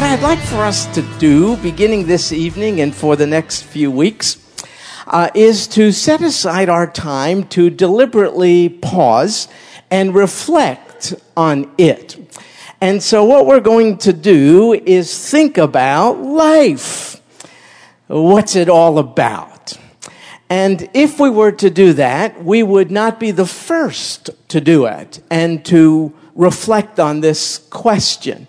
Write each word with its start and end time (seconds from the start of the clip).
what 0.00 0.08
I'd 0.08 0.22
like 0.22 0.38
for 0.38 0.64
us 0.64 0.86
to 0.94 1.02
do, 1.18 1.58
beginning 1.58 2.06
this 2.06 2.32
evening 2.32 2.80
and 2.80 2.94
for 2.94 3.16
the 3.16 3.26
next 3.26 3.64
few 3.64 3.90
weeks, 3.90 4.38
uh, 5.06 5.28
is 5.34 5.66
to 5.68 5.92
set 5.92 6.22
aside 6.22 6.70
our 6.70 6.90
time 6.90 7.46
to 7.48 7.68
deliberately 7.68 8.70
pause 8.70 9.46
and 9.90 10.14
reflect 10.14 11.12
on 11.36 11.70
it. 11.76 12.16
And 12.80 13.02
so, 13.02 13.26
what 13.26 13.44
we're 13.44 13.60
going 13.60 13.98
to 13.98 14.14
do 14.14 14.72
is 14.72 15.30
think 15.30 15.58
about 15.58 16.12
life. 16.18 17.20
What's 18.06 18.56
it 18.56 18.70
all 18.70 18.98
about? 18.98 19.78
And 20.48 20.88
if 20.94 21.20
we 21.20 21.28
were 21.28 21.52
to 21.52 21.68
do 21.68 21.92
that, 21.92 22.42
we 22.42 22.62
would 22.62 22.90
not 22.90 23.20
be 23.20 23.32
the 23.32 23.44
first 23.44 24.30
to 24.48 24.62
do 24.62 24.86
it 24.86 25.22
and 25.30 25.62
to 25.66 26.14
reflect 26.34 26.98
on 26.98 27.20
this 27.20 27.58
question. 27.68 28.46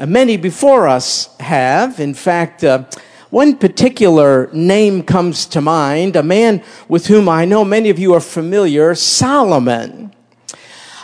Uh, 0.00 0.06
many 0.06 0.38
before 0.38 0.88
us 0.88 1.28
have. 1.40 2.00
In 2.00 2.14
fact, 2.14 2.64
uh, 2.64 2.84
one 3.28 3.54
particular 3.54 4.48
name 4.50 5.02
comes 5.02 5.44
to 5.44 5.60
mind, 5.60 6.16
a 6.16 6.22
man 6.22 6.62
with 6.88 7.08
whom 7.08 7.28
I 7.28 7.44
know 7.44 7.66
many 7.66 7.90
of 7.90 7.98
you 7.98 8.14
are 8.14 8.20
familiar, 8.20 8.94
Solomon. 8.94 10.14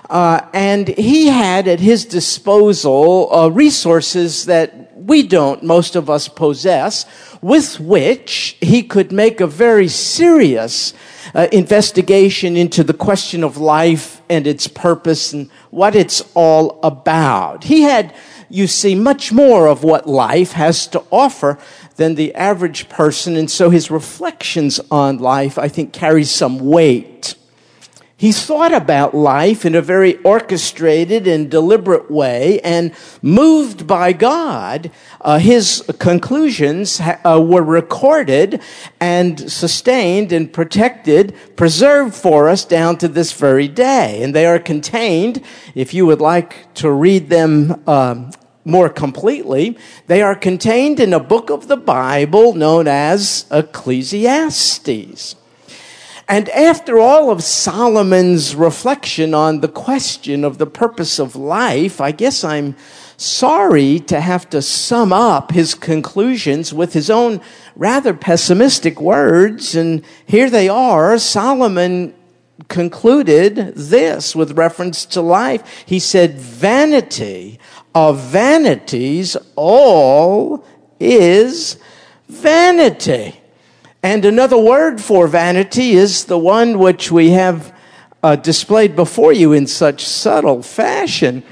Uh, 0.09 0.41
and 0.55 0.89
he 0.89 1.27
had 1.27 1.69
at 1.69 1.79
his 1.79 2.07
disposal 2.07 3.31
uh, 3.35 3.49
resources 3.49 4.47
that 4.47 4.97
we 4.97 5.23
don't, 5.23 5.63
most 5.63 5.95
of 5.95 6.09
us 6.09 6.27
possess, 6.27 7.05
with 7.43 7.79
which 7.79 8.57
he 8.63 8.83
could 8.83 9.13
make 9.13 9.43
a 9.43 9.47
very 9.47 9.89
serious 9.89 10.95
uh, 11.35 11.49
investigation 11.53 12.57
into 12.57 12.83
the 12.83 12.95
question 12.95 13.45
of 13.45 13.59
life 13.59 14.23
and 14.31 14.47
its 14.47 14.67
purpose 14.67 15.35
and 15.35 15.51
what 15.71 15.95
it's 15.95 16.23
all 16.35 16.81
about. 16.83 17.65
He 17.65 17.83
had 17.83 18.15
you 18.49 18.67
see 18.67 18.95
much 18.95 19.33
more 19.33 19.67
of 19.67 19.83
what 19.83 20.09
life 20.09 20.53
has 20.53 20.87
to 20.89 21.03
offer 21.11 21.59
than 21.97 22.15
the 22.15 22.35
average 22.35 22.89
person. 22.89 23.37
And 23.37 23.51
so 23.51 23.71
his 23.71 23.91
reflections 23.91 24.81
on 24.91 25.19
life, 25.19 25.59
I 25.59 25.69
think, 25.69 25.93
carry 25.93 26.25
some 26.25 26.59
weight. 26.59 27.35
He 28.19 28.33
thought 28.33 28.73
about 28.73 29.15
life 29.15 29.67
in 29.67 29.75
a 29.75 29.83
very 29.83 30.17
orchestrated 30.23 31.27
and 31.27 31.51
deliberate 31.51 32.11
way, 32.11 32.61
and 32.61 32.93
moved 33.21 33.87
by 33.87 34.15
God, 34.15 34.91
uh, 35.21 35.39
his 35.39 35.85
conclusions 35.99 36.99
uh, 36.99 37.39
were 37.47 37.63
recorded 37.63 38.63
and 38.99 39.53
sustained 39.53 40.33
and 40.33 40.51
protected, 40.51 41.35
preserved 41.57 42.15
for 42.15 42.49
us 42.49 42.65
down 42.65 42.97
to 42.99 43.09
this 43.09 43.35
very 43.35 43.69
day. 43.69 44.23
And 44.23 44.35
they 44.35 44.47
are 44.47 44.59
contained, 44.59 45.43
if 45.75 45.93
you 45.93 46.07
would 46.07 46.23
like 46.23 46.73
to 46.77 46.91
read 46.91 47.29
them 47.29 47.83
um, 47.87 48.31
more 48.65 48.89
completely, 48.89 49.77
they 50.07 50.23
are 50.23 50.35
contained 50.35 51.01
in 51.01 51.13
a 51.13 51.21
book 51.21 51.51
of 51.51 51.69
the 51.69 51.77
Bible 51.77 52.55
known 52.55 52.89
as 52.89 53.45
Ecclesiastes. 53.51 55.37
And 56.29 56.49
after 56.49 56.99
all 56.99 57.31
of 57.31 57.45
Solomon's 57.45 58.57
reflection 58.57 59.33
on 59.33 59.61
the 59.61 59.69
question 59.69 60.45
of 60.45 60.59
the 60.59 60.67
purpose 60.67 61.21
of 61.21 61.37
life, 61.37 62.01
I 62.01 62.11
guess 62.11 62.43
I'm 62.43 62.75
sorry 63.17 64.01
to 64.01 64.21
have 64.21 64.51
to 64.51 64.61
sum 64.61 65.13
up 65.13 65.53
his 65.53 65.75
conclusions 65.75 66.75
with 66.75 66.95
his 66.95 67.11
own 67.11 67.41
rather 67.77 68.13
pessimistic 68.13 69.01
words. 69.01 69.77
And 69.77 70.05
here 70.27 70.51
they 70.51 70.69
are. 70.69 71.17
Solomon 71.19 72.13
concluded 72.67 73.75
this 73.77 74.35
with 74.35 74.59
reference 74.59 75.07
to 75.07 75.21
life. 75.21 75.85
He 75.87 76.01
said, 76.01 76.35
Vanity 76.35 77.61
of 77.95 78.19
vanities, 78.19 79.37
all 79.55 80.65
is 80.99 81.79
vanity. 82.29 83.41
And 84.07 84.25
another 84.25 84.57
word 84.57 85.01
for 85.01 85.27
vanity 85.27 85.95
is 85.95 86.27
the 86.27 86.39
one 86.39 86.79
which 86.79 87.11
we 87.11 87.31
have 87.31 87.77
uh, 88.23 88.37
displayed 88.37 88.95
before 88.95 89.33
you 89.33 89.53
in 89.53 89.67
such 89.67 90.05
subtle 90.05 90.63
fashion. 90.63 91.43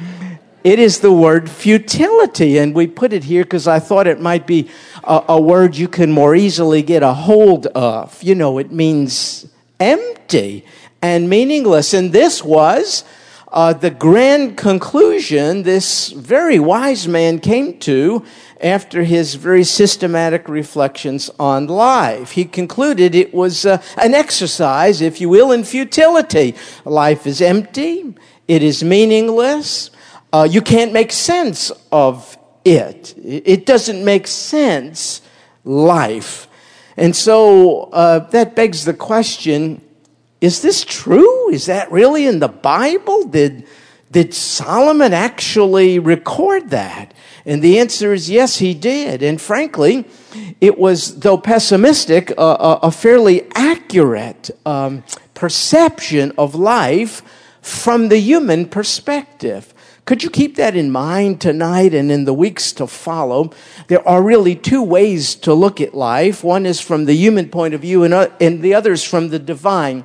It 0.62 0.78
is 0.78 1.00
the 1.00 1.10
word 1.10 1.50
futility. 1.50 2.59
And 2.59 2.72
we 2.72 2.87
put 2.87 3.12
it 3.12 3.25
here 3.25 3.43
because 3.43 3.66
I 3.66 3.81
thought 3.81 4.06
it 4.06 4.20
might 4.20 4.47
be 4.47 4.70
a, 5.03 5.25
a 5.31 5.41
word 5.41 5.76
you 5.76 5.88
can 5.88 6.12
more 6.12 6.37
easily 6.37 6.82
get 6.82 7.03
a 7.03 7.12
hold 7.12 7.66
of. 7.66 8.22
You 8.22 8.37
know, 8.37 8.59
it 8.59 8.70
means 8.70 9.48
empty 9.81 10.64
and 11.03 11.28
meaningless. 11.28 11.93
And 11.93 12.12
this 12.12 12.44
was 12.44 13.03
uh, 13.48 13.72
the 13.72 13.91
grand 13.91 14.56
conclusion 14.56 15.64
this 15.64 16.10
very 16.10 16.60
wise 16.60 17.09
man 17.09 17.41
came 17.41 17.78
to 17.78 18.25
after 18.64 19.04
his 19.04 19.34
very 19.34 19.62
systematic 19.62 20.48
reflections 20.48 21.30
on 21.38 21.66
life. 21.66 22.32
He 22.32 22.47
concluded 22.47 23.14
it 23.14 23.34
was 23.34 23.66
uh, 23.66 23.82
an 23.98 24.14
exercise, 24.14 25.02
if 25.02 25.20
you 25.20 25.28
will, 25.28 25.52
in 25.52 25.64
futility. 25.64 26.54
Life 26.86 27.26
is 27.26 27.42
empty, 27.42 28.14
it 28.48 28.62
is 28.62 28.82
meaningless, 28.82 29.91
uh, 30.32 30.48
you 30.50 30.62
can't 30.62 30.92
make 30.92 31.12
sense 31.12 31.70
of 31.92 32.36
it. 32.64 33.14
It 33.22 33.66
doesn't 33.66 34.02
make 34.02 34.26
sense, 34.26 35.20
life. 35.64 36.48
And 36.96 37.14
so 37.14 37.91
uh, 37.92 38.20
that 38.31 38.56
begs 38.56 38.84
the 38.84 38.94
question 38.94 39.82
is 40.41 40.60
this 40.60 40.84
true? 40.84 41.50
Is 41.50 41.66
that 41.66 41.91
really 41.91 42.26
in 42.26 42.38
the 42.38 42.48
Bible? 42.48 43.25
Did, 43.25 43.66
did 44.14 44.32
Solomon 44.32 45.12
actually 45.12 45.98
record 45.98 46.70
that? 46.70 47.12
And 47.44 47.60
the 47.60 47.80
answer 47.80 48.12
is 48.12 48.30
yes, 48.30 48.58
he 48.58 48.72
did. 48.72 49.25
And 49.25 49.41
frankly, 49.41 50.06
it 50.60 50.78
was, 50.78 51.19
though 51.19 51.36
pessimistic, 51.36 52.30
a, 52.30 52.34
a, 52.41 52.78
a 52.84 52.91
fairly 52.92 53.42
accurate 53.56 54.50
um, 54.64 55.02
perception 55.34 56.32
of 56.38 56.54
life 56.54 57.22
from 57.60 58.08
the 58.08 58.19
human 58.19 58.66
perspective. 58.66 59.75
Could 60.04 60.22
you 60.22 60.31
keep 60.31 60.54
that 60.56 60.76
in 60.76 60.92
mind 60.92 61.41
tonight 61.41 61.92
and 61.92 62.12
in 62.12 62.25
the 62.25 62.34
weeks 62.34 62.70
to 62.75 62.86
follow? 62.86 63.50
There 63.88 64.06
are 64.06 64.22
really 64.22 64.54
two 64.54 64.82
ways 64.82 65.34
to 65.36 65.52
look 65.52 65.81
at 65.81 65.92
life. 65.92 66.44
One 66.44 66.66
is 66.66 66.81
from 66.81 67.06
the 67.06 67.14
human 67.14 67.48
point 67.48 67.75
of 67.75 67.81
view, 67.81 68.04
and, 68.04 68.14
uh, 68.14 68.28
and 68.41 68.62
the 68.62 68.75
other 68.75 68.92
is 68.92 69.02
from 69.02 69.31
the 69.31 69.41
divine. 69.41 70.04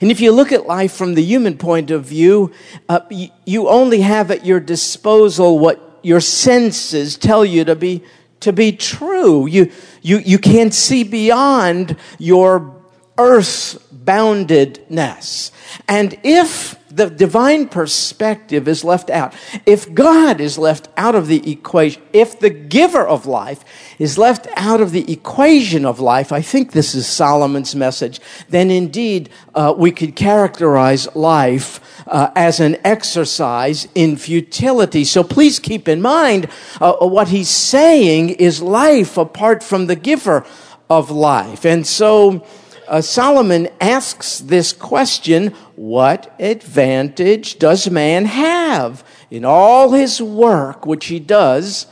And 0.00 0.10
if 0.10 0.20
you 0.20 0.32
look 0.32 0.52
at 0.52 0.66
life 0.66 0.92
from 0.92 1.14
the 1.14 1.22
human 1.22 1.58
point 1.58 1.90
of 1.90 2.04
view, 2.04 2.52
uh, 2.88 3.00
you, 3.10 3.28
you 3.44 3.68
only 3.68 4.00
have 4.00 4.30
at 4.30 4.46
your 4.46 4.60
disposal 4.60 5.58
what 5.58 6.00
your 6.02 6.20
senses 6.20 7.16
tell 7.16 7.44
you 7.44 7.64
to 7.64 7.74
be 7.74 8.02
to 8.40 8.52
be 8.52 8.72
true. 8.72 9.46
You 9.46 9.72
you 10.02 10.18
you 10.18 10.38
can't 10.38 10.72
see 10.72 11.02
beyond 11.02 11.96
your 12.18 12.76
earth 13.18 13.84
boundedness. 13.92 15.50
And 15.88 16.18
if 16.22 16.77
the 16.98 17.08
divine 17.08 17.68
perspective 17.68 18.68
is 18.68 18.84
left 18.84 19.08
out, 19.08 19.32
if 19.64 19.92
God 19.94 20.40
is 20.40 20.58
left 20.58 20.88
out 20.96 21.14
of 21.14 21.28
the 21.28 21.50
equation, 21.50 22.02
if 22.12 22.38
the 22.38 22.50
giver 22.50 23.06
of 23.06 23.24
life 23.24 23.64
is 23.98 24.18
left 24.18 24.48
out 24.56 24.80
of 24.80 24.92
the 24.92 25.10
equation 25.10 25.86
of 25.86 26.00
life, 26.00 26.32
I 26.32 26.42
think 26.42 26.72
this 26.72 26.94
is 26.94 27.06
Solomon's 27.06 27.74
message, 27.74 28.20
then 28.48 28.70
indeed 28.70 29.30
uh, 29.54 29.72
we 29.76 29.92
could 29.92 30.16
characterize 30.16 31.08
life 31.14 31.80
uh, 32.06 32.30
as 32.34 32.60
an 32.60 32.76
exercise 32.84 33.86
in 33.94 34.16
futility. 34.16 35.04
So 35.04 35.22
please 35.22 35.58
keep 35.58 35.88
in 35.88 36.02
mind 36.02 36.48
uh, 36.80 36.94
what 36.96 37.28
he's 37.28 37.48
saying 37.48 38.30
is 38.30 38.60
life 38.60 39.16
apart 39.16 39.62
from 39.62 39.86
the 39.86 39.96
giver 39.96 40.44
of 40.90 41.10
life. 41.10 41.64
And 41.64 41.86
so, 41.86 42.44
uh, 42.88 43.00
Solomon 43.00 43.68
asks 43.80 44.40
this 44.40 44.72
question 44.72 45.48
What 45.76 46.34
advantage 46.38 47.58
does 47.58 47.90
man 47.90 48.24
have 48.24 49.04
in 49.30 49.44
all 49.44 49.92
his 49.92 50.20
work 50.20 50.86
which 50.86 51.06
he 51.06 51.20
does 51.20 51.86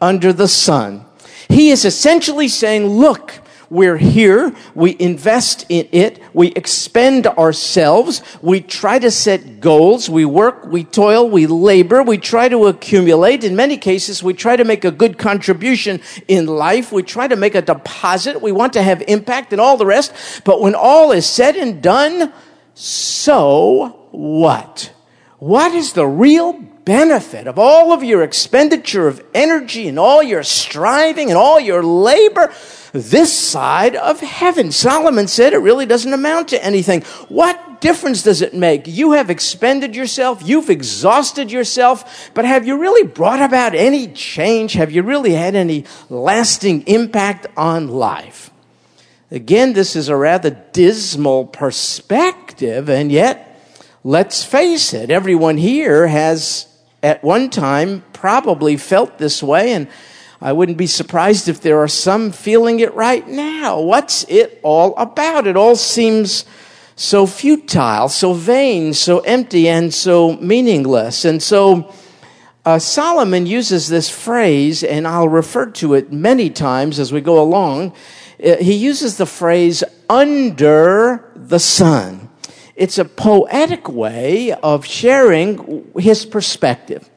under 0.00 0.32
the 0.32 0.48
sun? 0.48 1.04
He 1.48 1.70
is 1.70 1.84
essentially 1.84 2.48
saying, 2.48 2.86
Look, 2.86 3.40
we're 3.70 3.98
here. 3.98 4.52
We 4.74 4.96
invest 4.98 5.64
in 5.68 5.88
it. 5.92 6.20
We 6.34 6.48
expend 6.48 7.28
ourselves. 7.28 8.20
We 8.42 8.60
try 8.60 8.98
to 8.98 9.12
set 9.12 9.60
goals. 9.60 10.10
We 10.10 10.24
work. 10.24 10.66
We 10.66 10.82
toil. 10.82 11.30
We 11.30 11.46
labor. 11.46 12.02
We 12.02 12.18
try 12.18 12.48
to 12.48 12.66
accumulate. 12.66 13.44
In 13.44 13.54
many 13.54 13.76
cases, 13.76 14.24
we 14.24 14.34
try 14.34 14.56
to 14.56 14.64
make 14.64 14.84
a 14.84 14.90
good 14.90 15.18
contribution 15.18 16.00
in 16.26 16.46
life. 16.46 16.90
We 16.90 17.04
try 17.04 17.28
to 17.28 17.36
make 17.36 17.54
a 17.54 17.62
deposit. 17.62 18.42
We 18.42 18.50
want 18.50 18.72
to 18.72 18.82
have 18.82 19.04
impact 19.06 19.52
and 19.52 19.60
all 19.60 19.76
the 19.76 19.86
rest. 19.86 20.42
But 20.44 20.60
when 20.60 20.74
all 20.74 21.12
is 21.12 21.24
said 21.24 21.54
and 21.54 21.80
done, 21.80 22.32
so 22.74 24.08
what? 24.10 24.92
What 25.38 25.72
is 25.74 25.92
the 25.92 26.08
real 26.08 26.54
benefit 26.54 27.46
of 27.46 27.56
all 27.56 27.92
of 27.92 28.02
your 28.02 28.24
expenditure 28.24 29.06
of 29.06 29.24
energy 29.32 29.86
and 29.86 29.96
all 29.96 30.24
your 30.24 30.42
striving 30.42 31.28
and 31.28 31.38
all 31.38 31.60
your 31.60 31.84
labor? 31.84 32.52
This 32.92 33.32
side 33.32 33.96
of 33.96 34.20
heaven. 34.20 34.72
Solomon 34.72 35.28
said 35.28 35.52
it 35.52 35.58
really 35.58 35.86
doesn't 35.86 36.12
amount 36.12 36.48
to 36.48 36.64
anything. 36.64 37.02
What 37.28 37.80
difference 37.80 38.22
does 38.22 38.42
it 38.42 38.54
make? 38.54 38.86
You 38.86 39.12
have 39.12 39.30
expended 39.30 39.96
yourself, 39.96 40.42
you've 40.44 40.70
exhausted 40.70 41.50
yourself, 41.50 42.30
but 42.34 42.44
have 42.44 42.66
you 42.66 42.78
really 42.78 43.06
brought 43.06 43.40
about 43.40 43.74
any 43.74 44.08
change? 44.08 44.74
Have 44.74 44.92
you 44.92 45.02
really 45.02 45.32
had 45.32 45.54
any 45.54 45.84
lasting 46.08 46.82
impact 46.82 47.46
on 47.56 47.88
life? 47.88 48.50
Again, 49.30 49.74
this 49.74 49.94
is 49.94 50.08
a 50.08 50.16
rather 50.16 50.50
dismal 50.72 51.46
perspective, 51.46 52.90
and 52.90 53.12
yet, 53.12 53.60
let's 54.02 54.44
face 54.44 54.92
it, 54.92 55.10
everyone 55.10 55.56
here 55.56 56.08
has 56.08 56.66
at 57.02 57.22
one 57.22 57.48
time 57.48 58.02
probably 58.12 58.76
felt 58.76 59.18
this 59.18 59.42
way, 59.42 59.72
and 59.72 59.86
I 60.42 60.52
wouldn't 60.54 60.78
be 60.78 60.86
surprised 60.86 61.48
if 61.48 61.60
there 61.60 61.78
are 61.80 61.88
some 61.88 62.32
feeling 62.32 62.80
it 62.80 62.94
right 62.94 63.28
now. 63.28 63.78
What's 63.78 64.24
it 64.24 64.58
all 64.62 64.96
about? 64.96 65.46
It 65.46 65.56
all 65.56 65.76
seems 65.76 66.46
so 66.96 67.26
futile, 67.26 68.08
so 68.08 68.32
vain, 68.32 68.94
so 68.94 69.18
empty, 69.20 69.68
and 69.68 69.92
so 69.92 70.36
meaningless. 70.36 71.26
And 71.26 71.42
so 71.42 71.92
uh, 72.64 72.78
Solomon 72.78 73.44
uses 73.44 73.88
this 73.88 74.08
phrase, 74.08 74.82
and 74.82 75.06
I'll 75.06 75.28
refer 75.28 75.66
to 75.72 75.92
it 75.92 76.10
many 76.10 76.48
times 76.48 76.98
as 76.98 77.12
we 77.12 77.20
go 77.20 77.38
along. 77.42 77.92
Uh, 78.42 78.56
he 78.56 78.74
uses 78.74 79.18
the 79.18 79.26
phrase 79.26 79.84
under 80.08 81.30
the 81.36 81.58
sun. 81.58 82.30
It's 82.76 82.96
a 82.96 83.04
poetic 83.04 83.90
way 83.90 84.52
of 84.52 84.86
sharing 84.86 85.86
his 85.98 86.24
perspective. 86.24 87.09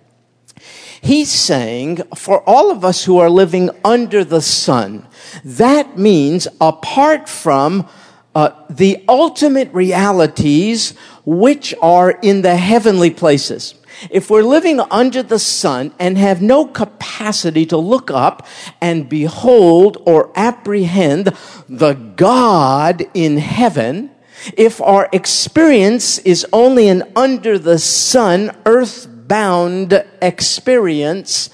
He's 1.03 1.29
saying 1.29 1.97
for 2.15 2.41
all 2.47 2.71
of 2.71 2.85
us 2.85 3.03
who 3.03 3.17
are 3.17 3.29
living 3.29 3.69
under 3.83 4.23
the 4.23 4.41
sun, 4.41 5.05
that 5.43 5.97
means 5.97 6.47
apart 6.61 7.27
from 7.27 7.89
uh, 8.33 8.51
the 8.69 9.03
ultimate 9.09 9.71
realities 9.73 10.91
which 11.25 11.75
are 11.81 12.11
in 12.11 12.41
the 12.41 12.55
heavenly 12.55 13.09
places. 13.09 13.75
If 14.09 14.29
we're 14.29 14.43
living 14.43 14.79
under 14.79 15.21
the 15.21 15.39
sun 15.39 15.93
and 15.99 16.17
have 16.17 16.41
no 16.41 16.65
capacity 16.65 17.65
to 17.65 17.77
look 17.77 18.09
up 18.09 18.47
and 18.79 19.09
behold 19.09 20.01
or 20.05 20.31
apprehend 20.37 21.35
the 21.67 21.93
God 21.93 23.03
in 23.13 23.37
heaven, 23.37 24.09
if 24.55 24.79
our 24.81 25.09
experience 25.11 26.17
is 26.19 26.47
only 26.53 26.87
an 26.87 27.11
under 27.13 27.59
the 27.59 27.77
sun, 27.77 28.55
earth 28.65 29.05
bound 29.27 30.02
experience, 30.23 31.49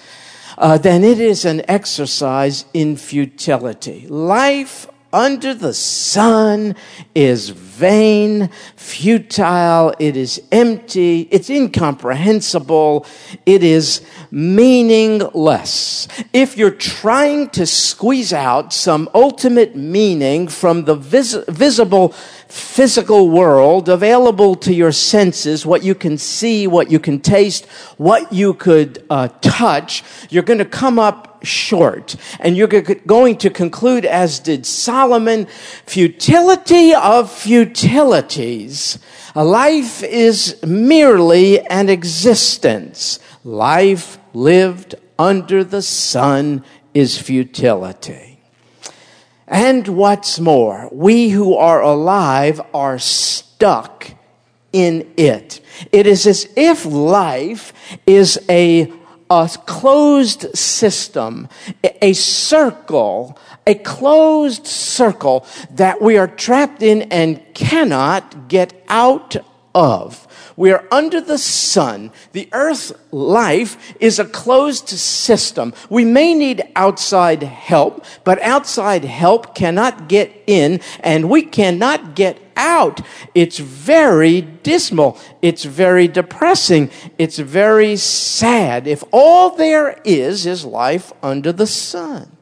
uh, 0.57 0.77
then 0.77 1.03
it 1.03 1.19
is 1.19 1.45
an 1.45 1.61
exercise 1.67 2.65
in 2.73 2.97
futility. 2.97 4.07
Life 4.07 4.87
under 5.11 5.55
the 5.55 5.73
sun 5.73 6.75
is 7.15 7.49
vain, 7.49 8.49
futile, 8.75 9.93
it 9.97 10.15
is 10.15 10.41
empty, 10.51 11.27
it's 11.31 11.49
incomprehensible, 11.49 13.05
it 13.45 13.63
is 13.63 14.01
meaningless. 14.29 16.07
If 16.31 16.57
you're 16.57 16.69
trying 16.69 17.49
to 17.51 17.65
squeeze 17.65 18.33
out 18.33 18.71
some 18.71 19.09
ultimate 19.15 19.75
meaning 19.75 20.47
from 20.47 20.85
the 20.85 20.95
vis- 20.95 21.43
visible 21.47 22.13
physical 22.49 23.29
world 23.29 23.87
available 23.87 24.55
to 24.55 24.73
your 24.73 24.91
senses, 24.91 25.65
what 25.65 25.83
you 25.83 25.95
can 25.95 26.17
see, 26.17 26.67
what 26.67 26.91
you 26.91 26.99
can 26.99 27.19
taste, 27.19 27.65
what 27.97 28.33
you 28.33 28.53
could 28.55 29.05
uh, 29.09 29.27
touch, 29.41 30.03
you're 30.29 30.43
going 30.43 30.59
to 30.59 30.65
come 30.65 30.99
up 30.99 31.45
short. 31.45 32.15
And 32.39 32.57
you're 32.57 32.67
going 32.67 33.37
to 33.37 33.49
conclude, 33.49 34.03
as 34.05 34.39
did 34.39 34.65
Solomon, 34.65 35.47
futility 35.85 36.93
of 36.93 37.31
futilities. 37.31 38.99
A 39.35 39.43
life 39.43 40.03
is 40.03 40.61
merely 40.65 41.59
an 41.67 41.87
existence. 41.87 43.19
Life 43.43 44.17
lived 44.33 44.95
under 45.17 45.63
the 45.63 45.81
sun 45.81 46.63
is 46.93 47.17
futility. 47.19 48.28
And 49.49 49.87
what's 49.87 50.39
more, 50.39 50.87
we 50.91 51.29
who 51.29 51.55
are 51.55 51.81
alive 51.81 52.61
are 52.71 52.99
stuck 52.99 54.11
in 54.71 55.11
it. 55.17 55.59
It 55.91 56.05
is 56.05 56.27
as 56.27 56.47
if 56.55 56.85
life 56.85 57.73
is 58.05 58.39
a 58.47 58.93
a 59.31 59.47
closed 59.67 60.57
system, 60.57 61.47
a 61.83 62.13
circle, 62.13 63.37
a 63.67 63.75
closed 63.75 64.65
circle 64.65 65.45
that 65.69 66.01
we 66.01 66.17
are 66.17 66.27
trapped 66.27 66.81
in 66.81 67.03
and 67.03 67.39
cannot 67.53 68.47
get 68.47 68.83
out 68.89 69.35
of. 69.75 70.27
We 70.59 70.73
are 70.73 70.85
under 70.91 71.21
the 71.21 71.37
sun. 71.37 72.11
The 72.33 72.49
earth 72.51 72.91
life 73.13 73.93
is 74.01 74.19
a 74.19 74.25
closed 74.25 74.89
system. 74.89 75.73
We 75.89 76.03
may 76.03 76.33
need 76.33 76.63
outside 76.75 77.43
help, 77.43 78.03
but 78.25 78.41
outside 78.41 79.05
help 79.05 79.55
cannot 79.55 80.09
get 80.09 80.43
in 80.47 80.81
and 80.99 81.29
we 81.29 81.43
cannot 81.43 82.13
get 82.13 82.41
out. 82.57 82.99
It's 83.33 83.57
very 83.57 84.41
dismal. 84.41 85.17
It's 85.41 85.63
very 85.63 86.09
depressing. 86.09 86.91
It's 87.17 87.37
very 87.39 87.95
sad. 87.95 88.85
If 88.85 89.01
all 89.13 89.55
there 89.55 90.01
is 90.03 90.45
is 90.45 90.65
life 90.65 91.13
under 91.23 91.53
the 91.53 91.67
sun. 91.67 92.35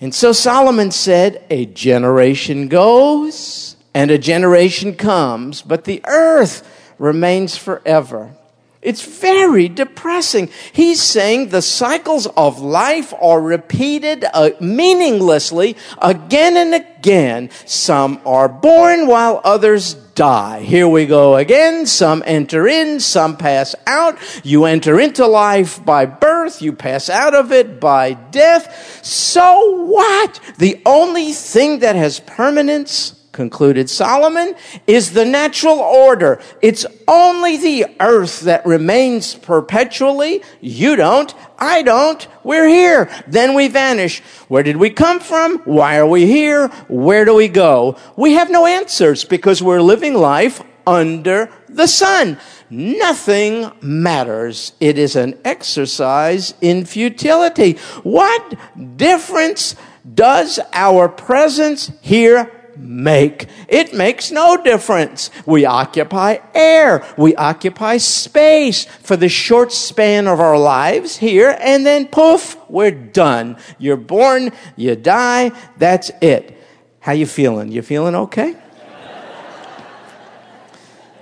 And 0.00 0.14
so 0.14 0.32
Solomon 0.32 0.90
said, 0.92 1.44
a 1.50 1.66
generation 1.66 2.68
goes 2.68 3.76
and 3.92 4.10
a 4.10 4.16
generation 4.16 4.94
comes, 4.94 5.60
but 5.60 5.84
the 5.84 6.00
earth 6.06 6.76
remains 6.98 7.56
forever. 7.56 8.34
It's 8.80 9.02
very 9.02 9.68
depressing. 9.68 10.50
He's 10.72 11.02
saying 11.02 11.48
the 11.48 11.62
cycles 11.62 12.28
of 12.36 12.60
life 12.60 13.12
are 13.20 13.40
repeated 13.40 14.24
uh, 14.32 14.50
meaninglessly 14.60 15.76
again 16.00 16.56
and 16.56 16.74
again. 16.74 17.50
Some 17.66 18.20
are 18.24 18.48
born 18.48 19.08
while 19.08 19.40
others 19.42 19.94
die. 19.94 20.60
Here 20.60 20.86
we 20.86 21.06
go 21.06 21.34
again. 21.34 21.86
Some 21.86 22.22
enter 22.24 22.68
in, 22.68 23.00
some 23.00 23.36
pass 23.36 23.74
out. 23.88 24.16
You 24.44 24.64
enter 24.64 25.00
into 25.00 25.26
life 25.26 25.84
by 25.84 26.06
birth, 26.06 26.62
you 26.62 26.72
pass 26.72 27.10
out 27.10 27.34
of 27.34 27.50
it 27.50 27.80
by 27.80 28.12
death. 28.12 29.04
So 29.04 29.86
what? 29.86 30.38
The 30.58 30.80
only 30.86 31.32
thing 31.32 31.80
that 31.80 31.96
has 31.96 32.20
permanence 32.20 33.17
concluded 33.32 33.88
Solomon, 33.90 34.54
is 34.86 35.12
the 35.12 35.24
natural 35.24 35.78
order. 35.78 36.40
It's 36.62 36.86
only 37.06 37.56
the 37.56 37.86
earth 38.00 38.40
that 38.40 38.64
remains 38.66 39.34
perpetually. 39.34 40.42
You 40.60 40.96
don't. 40.96 41.34
I 41.58 41.82
don't. 41.82 42.26
We're 42.44 42.68
here. 42.68 43.10
Then 43.26 43.54
we 43.54 43.68
vanish. 43.68 44.20
Where 44.48 44.62
did 44.62 44.76
we 44.76 44.90
come 44.90 45.20
from? 45.20 45.58
Why 45.60 45.98
are 45.98 46.06
we 46.06 46.26
here? 46.26 46.68
Where 46.88 47.24
do 47.24 47.34
we 47.34 47.48
go? 47.48 47.96
We 48.16 48.32
have 48.34 48.50
no 48.50 48.66
answers 48.66 49.24
because 49.24 49.62
we're 49.62 49.82
living 49.82 50.14
life 50.14 50.62
under 50.86 51.50
the 51.68 51.86
sun. 51.86 52.38
Nothing 52.70 53.70
matters. 53.80 54.72
It 54.80 54.98
is 54.98 55.16
an 55.16 55.38
exercise 55.44 56.54
in 56.60 56.84
futility. 56.84 57.74
What 58.02 58.54
difference 58.96 59.74
does 60.14 60.58
our 60.72 61.08
presence 61.08 61.90
here 62.00 62.50
make. 62.78 63.46
It 63.68 63.94
makes 63.94 64.30
no 64.30 64.62
difference. 64.62 65.30
We 65.46 65.64
occupy 65.64 66.38
air. 66.54 67.04
We 67.16 67.34
occupy 67.36 67.98
space 67.98 68.84
for 68.84 69.16
the 69.16 69.28
short 69.28 69.72
span 69.72 70.26
of 70.26 70.40
our 70.40 70.58
lives 70.58 71.16
here, 71.16 71.56
and 71.60 71.84
then 71.84 72.06
poof, 72.06 72.56
we're 72.68 72.90
done. 72.90 73.56
You're 73.78 73.96
born, 73.96 74.52
you 74.76 74.96
die, 74.96 75.52
that's 75.76 76.10
it. 76.20 76.56
How 77.00 77.12
you 77.12 77.26
feeling? 77.26 77.72
You 77.72 77.82
feeling 77.82 78.14
okay? 78.14 78.56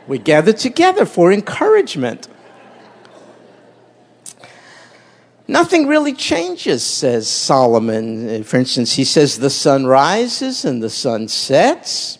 we 0.06 0.18
gather 0.18 0.52
together 0.52 1.04
for 1.04 1.32
encouragement. 1.32 2.28
Nothing 5.48 5.86
really 5.86 6.12
changes, 6.12 6.84
says 6.84 7.28
Solomon. 7.28 8.40
Uh, 8.40 8.42
for 8.42 8.56
instance, 8.56 8.94
he 8.94 9.04
says 9.04 9.38
the 9.38 9.50
sun 9.50 9.86
rises 9.86 10.64
and 10.64 10.82
the 10.82 10.90
sun 10.90 11.28
sets, 11.28 12.18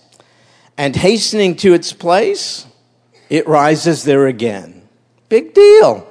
and 0.78 0.94
hastening 0.94 1.56
to 1.56 1.74
its 1.74 1.92
place, 1.92 2.66
it 3.28 3.48
rises 3.48 4.04
there 4.04 4.26
again. 4.26 4.88
Big 5.28 5.54
deal. 5.54 6.06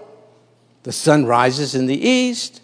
The 0.83 0.91
sun 0.91 1.25
rises 1.25 1.73
in 1.73 1.87
the 1.87 1.99
east, 1.99 2.61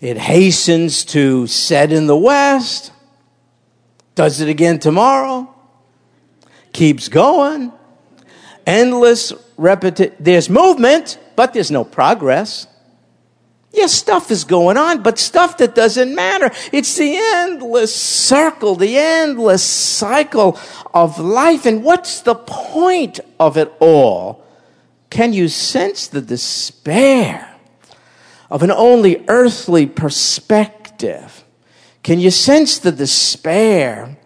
it 0.00 0.18
hastens 0.18 1.04
to 1.06 1.46
set 1.48 1.90
in 1.90 2.06
the 2.06 2.16
west, 2.16 2.92
does 4.14 4.40
it 4.40 4.48
again 4.48 4.78
tomorrow, 4.78 5.52
keeps 6.72 7.08
going, 7.08 7.72
endless 8.64 9.32
repetition. 9.56 10.14
There's 10.20 10.48
movement 10.48 11.18
but 11.36 11.52
there's 11.52 11.70
no 11.70 11.84
progress. 11.84 12.66
Yes, 13.72 13.92
stuff 13.92 14.30
is 14.30 14.44
going 14.44 14.78
on, 14.78 15.02
but 15.02 15.18
stuff 15.18 15.58
that 15.58 15.74
doesn't 15.74 16.14
matter. 16.14 16.50
It's 16.72 16.96
the 16.96 17.14
endless 17.14 17.94
circle, 17.94 18.74
the 18.74 18.96
endless 18.96 19.62
cycle 19.62 20.58
of 20.94 21.18
life. 21.18 21.66
And 21.66 21.84
what's 21.84 22.20
the 22.22 22.34
point 22.34 23.20
of 23.38 23.58
it 23.58 23.70
all? 23.78 24.46
Can 25.10 25.34
you 25.34 25.48
sense 25.48 26.08
the 26.08 26.22
despair 26.22 27.54
of 28.50 28.62
an 28.62 28.70
only 28.70 29.24
earthly 29.28 29.86
perspective? 29.86 31.44
Can 32.02 32.18
you 32.18 32.30
sense 32.30 32.78
the 32.78 32.92
despair 32.92 34.16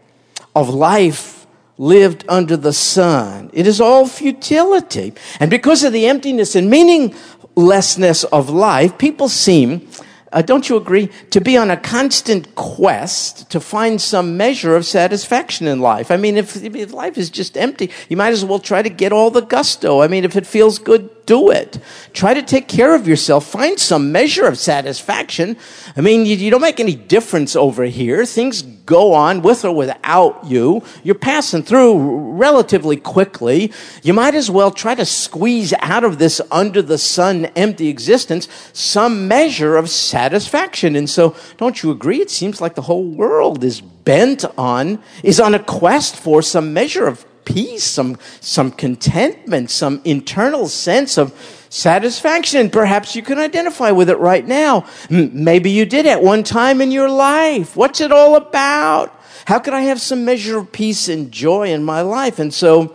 of 0.54 0.68
life 0.68 1.39
lived 1.80 2.24
under 2.28 2.56
the 2.56 2.74
sun? 2.74 3.50
It 3.54 3.66
is 3.66 3.80
all 3.80 4.06
futility. 4.06 5.14
And 5.40 5.50
because 5.50 5.82
of 5.82 5.92
the 5.92 6.06
emptiness 6.06 6.54
and 6.54 6.68
meaninglessness 6.68 8.24
of 8.24 8.50
life, 8.50 8.98
people 8.98 9.30
seem 9.30 9.88
uh, 10.32 10.42
don't 10.42 10.68
you 10.68 10.76
agree? 10.76 11.08
To 11.30 11.40
be 11.40 11.56
on 11.56 11.70
a 11.70 11.76
constant 11.76 12.54
quest 12.54 13.50
to 13.50 13.58
find 13.58 14.00
some 14.00 14.36
measure 14.36 14.76
of 14.76 14.86
satisfaction 14.86 15.66
in 15.66 15.80
life. 15.80 16.10
I 16.10 16.16
mean, 16.16 16.36
if, 16.36 16.62
if 16.62 16.92
life 16.92 17.18
is 17.18 17.30
just 17.30 17.56
empty, 17.56 17.90
you 18.08 18.16
might 18.16 18.32
as 18.32 18.44
well 18.44 18.60
try 18.60 18.80
to 18.80 18.88
get 18.88 19.12
all 19.12 19.30
the 19.30 19.40
gusto. 19.40 20.02
I 20.02 20.08
mean, 20.08 20.24
if 20.24 20.36
it 20.36 20.46
feels 20.46 20.78
good, 20.78 21.10
do 21.26 21.50
it. 21.50 21.80
Try 22.12 22.34
to 22.34 22.42
take 22.42 22.68
care 22.68 22.94
of 22.94 23.08
yourself. 23.08 23.46
Find 23.46 23.78
some 23.78 24.12
measure 24.12 24.46
of 24.46 24.56
satisfaction. 24.56 25.56
I 25.96 26.00
mean, 26.00 26.26
you, 26.26 26.36
you, 26.36 26.50
don't 26.50 26.60
make 26.60 26.80
any 26.80 26.94
difference 26.94 27.56
over 27.56 27.84
here. 27.84 28.24
Things 28.24 28.62
go 28.90 29.14
on 29.14 29.40
with 29.40 29.64
or 29.64 29.72
without 29.72 30.44
you. 30.44 30.82
You're 31.04 31.14
passing 31.14 31.62
through 31.62 31.96
relatively 32.32 32.96
quickly. 32.96 33.72
You 34.02 34.12
might 34.12 34.34
as 34.34 34.50
well 34.50 34.72
try 34.72 34.96
to 34.96 35.06
squeeze 35.06 35.72
out 35.78 36.02
of 36.02 36.18
this 36.18 36.40
under 36.50 36.82
the 36.82 36.98
sun 36.98 37.46
empty 37.54 37.88
existence 37.88 38.48
some 38.72 39.28
measure 39.28 39.76
of 39.76 39.88
satisfaction. 39.88 40.96
And 40.96 41.08
so, 41.08 41.36
don't 41.56 41.82
you 41.82 41.92
agree? 41.92 42.20
It 42.20 42.30
seems 42.30 42.60
like 42.60 42.74
the 42.74 42.82
whole 42.82 43.04
world 43.04 43.62
is 43.62 43.80
bent 43.80 44.44
on, 44.58 45.00
is 45.22 45.38
on 45.38 45.54
a 45.54 45.60
quest 45.60 46.16
for 46.16 46.42
some 46.42 46.74
measure 46.74 47.06
of 47.06 47.24
peace, 47.44 47.84
some, 47.84 48.18
some 48.40 48.72
contentment, 48.72 49.70
some 49.70 50.00
internal 50.04 50.66
sense 50.68 51.16
of 51.16 51.32
satisfaction. 51.70 52.68
Perhaps 52.68 53.16
you 53.16 53.22
can 53.22 53.38
identify 53.38 53.92
with 53.92 54.10
it 54.10 54.18
right 54.18 54.46
now. 54.46 54.86
Maybe 55.08 55.70
you 55.70 55.86
did 55.86 56.04
at 56.04 56.22
one 56.22 56.42
time 56.42 56.82
in 56.82 56.90
your 56.90 57.08
life. 57.08 57.74
What's 57.74 58.02
it 58.02 58.12
all 58.12 58.36
about? 58.36 59.18
How 59.46 59.58
can 59.58 59.72
I 59.72 59.82
have 59.82 60.00
some 60.00 60.26
measure 60.26 60.58
of 60.58 60.70
peace 60.70 61.08
and 61.08 61.32
joy 61.32 61.72
in 61.72 61.82
my 61.82 62.02
life? 62.02 62.38
And 62.38 62.52
so, 62.52 62.94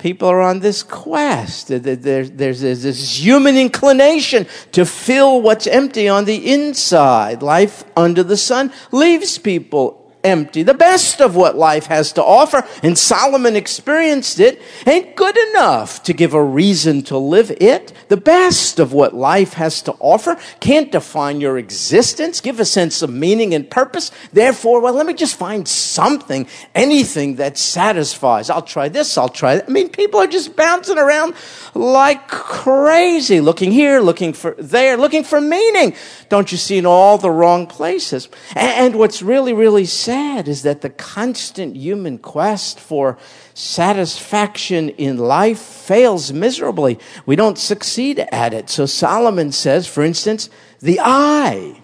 people 0.00 0.28
are 0.28 0.40
on 0.40 0.60
this 0.60 0.82
quest. 0.82 1.68
There's, 1.68 2.60
this 2.60 3.24
human 3.24 3.56
inclination 3.56 4.46
to 4.72 4.84
fill 4.84 5.40
what's 5.40 5.66
empty 5.66 6.08
on 6.08 6.24
the 6.24 6.52
inside. 6.52 7.42
Life 7.42 7.84
under 7.96 8.22
the 8.22 8.36
sun 8.36 8.72
leaves 8.90 9.38
people 9.38 9.99
empty. 10.22 10.62
The 10.62 10.74
best 10.74 11.20
of 11.20 11.34
what 11.34 11.56
life 11.56 11.86
has 11.86 12.12
to 12.14 12.22
offer, 12.22 12.66
and 12.82 12.96
Solomon 12.96 13.56
experienced 13.56 14.40
it, 14.40 14.60
ain't 14.86 15.16
good 15.16 15.36
enough 15.50 16.02
to 16.04 16.12
give 16.12 16.34
a 16.34 16.42
reason 16.42 17.02
to 17.04 17.16
live 17.16 17.50
it. 17.60 17.92
The 18.08 18.16
best 18.16 18.78
of 18.78 18.92
what 18.92 19.14
life 19.14 19.54
has 19.54 19.82
to 19.82 19.92
offer 19.98 20.36
can't 20.60 20.92
define 20.92 21.40
your 21.40 21.58
existence, 21.58 22.40
give 22.40 22.60
a 22.60 22.64
sense 22.64 23.02
of 23.02 23.10
meaning 23.10 23.54
and 23.54 23.70
purpose. 23.70 24.10
Therefore, 24.32 24.80
well, 24.80 24.94
let 24.94 25.06
me 25.06 25.14
just 25.14 25.38
find 25.38 25.66
something, 25.66 26.46
anything 26.74 27.36
that 27.36 27.56
satisfies. 27.56 28.50
I'll 28.50 28.62
try 28.62 28.88
this, 28.88 29.16
I'll 29.16 29.28
try 29.28 29.56
that. 29.56 29.68
I 29.68 29.72
mean, 29.72 29.88
people 29.88 30.20
are 30.20 30.26
just 30.26 30.56
bouncing 30.56 30.98
around 30.98 31.34
like 31.74 32.28
crazy, 32.28 33.40
looking 33.40 33.72
here, 33.72 34.00
looking 34.00 34.32
for 34.32 34.54
there, 34.58 34.96
looking 34.96 35.24
for 35.24 35.40
meaning. 35.40 35.94
Don't 36.28 36.52
you 36.52 36.58
see 36.58 36.78
in 36.78 36.86
all 36.86 37.16
the 37.18 37.30
wrong 37.30 37.66
places? 37.66 38.28
And 38.54 38.96
what's 38.96 39.22
really, 39.22 39.52
really 39.52 39.84
sad 39.84 40.09
sad 40.10 40.48
is 40.48 40.62
that 40.62 40.80
the 40.80 40.90
constant 40.90 41.76
human 41.76 42.18
quest 42.18 42.80
for 42.80 43.16
satisfaction 43.54 44.88
in 44.88 45.16
life 45.16 45.60
fails 45.60 46.32
miserably. 46.32 46.98
We 47.26 47.36
don't 47.36 47.56
succeed 47.56 48.18
at 48.32 48.52
it. 48.52 48.68
So 48.68 48.86
Solomon 48.86 49.52
says, 49.52 49.86
for 49.86 50.02
instance, 50.02 50.50
the 50.80 50.98
eye 51.00 51.80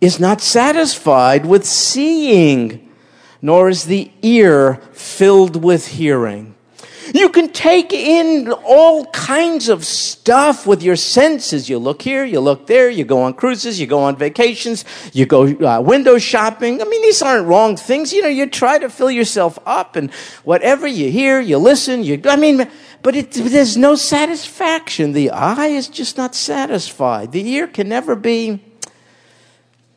is 0.00 0.18
not 0.18 0.40
satisfied 0.40 1.46
with 1.46 1.64
seeing, 1.64 2.90
nor 3.40 3.68
is 3.68 3.84
the 3.84 4.10
ear 4.20 4.80
filled 4.92 5.62
with 5.62 5.86
hearing. 5.86 6.56
You 7.12 7.28
can 7.28 7.48
take 7.48 7.92
in 7.92 8.52
all 8.52 9.06
kinds 9.06 9.68
of 9.68 9.84
stuff 9.84 10.66
with 10.66 10.82
your 10.82 10.96
senses. 10.96 11.68
You 11.68 11.78
look 11.78 12.02
here, 12.02 12.24
you 12.24 12.40
look 12.40 12.66
there, 12.66 12.88
you 12.88 13.04
go 13.04 13.22
on 13.22 13.34
cruises, 13.34 13.80
you 13.80 13.86
go 13.86 14.00
on 14.00 14.16
vacations, 14.16 14.84
you 15.12 15.26
go 15.26 15.46
uh, 15.46 15.80
window 15.80 16.18
shopping. 16.18 16.80
I 16.80 16.84
mean, 16.84 17.02
these 17.02 17.22
aren't 17.22 17.46
wrong 17.46 17.76
things. 17.76 18.12
You 18.12 18.22
know, 18.22 18.28
you 18.28 18.46
try 18.46 18.78
to 18.78 18.88
fill 18.88 19.10
yourself 19.10 19.58
up 19.66 19.96
and 19.96 20.12
whatever 20.44 20.86
you 20.86 21.10
hear, 21.10 21.40
you 21.40 21.58
listen, 21.58 22.04
you, 22.04 22.20
I 22.24 22.36
mean, 22.36 22.70
but 23.02 23.16
it, 23.16 23.32
there's 23.32 23.76
no 23.76 23.94
satisfaction. 23.94 25.12
The 25.12 25.30
eye 25.30 25.68
is 25.68 25.88
just 25.88 26.16
not 26.16 26.34
satisfied. 26.34 27.32
The 27.32 27.46
ear 27.48 27.66
can 27.66 27.88
never 27.88 28.14
be 28.14 28.62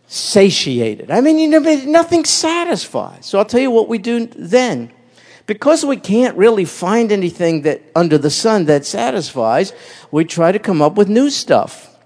satiated. 0.07 1.11
I 1.11 1.21
mean, 1.21 1.39
you 1.39 1.47
know, 1.47 1.59
nothing 1.59 2.25
satisfies. 2.25 3.25
So 3.25 3.39
I'll 3.39 3.45
tell 3.45 3.61
you 3.61 3.71
what 3.71 3.87
we 3.87 3.97
do 3.97 4.27
then 4.27 4.91
because 5.45 5.85
we 5.85 5.97
can't 5.97 6.37
really 6.37 6.65
find 6.65 7.11
anything 7.11 7.63
that 7.63 7.81
under 7.95 8.17
the 8.17 8.29
sun 8.29 8.65
that 8.65 8.85
satisfies, 8.85 9.73
we 10.11 10.25
try 10.25 10.51
to 10.51 10.59
come 10.59 10.81
up 10.81 10.95
with 10.95 11.09
new 11.09 11.29
stuff. 11.29 11.97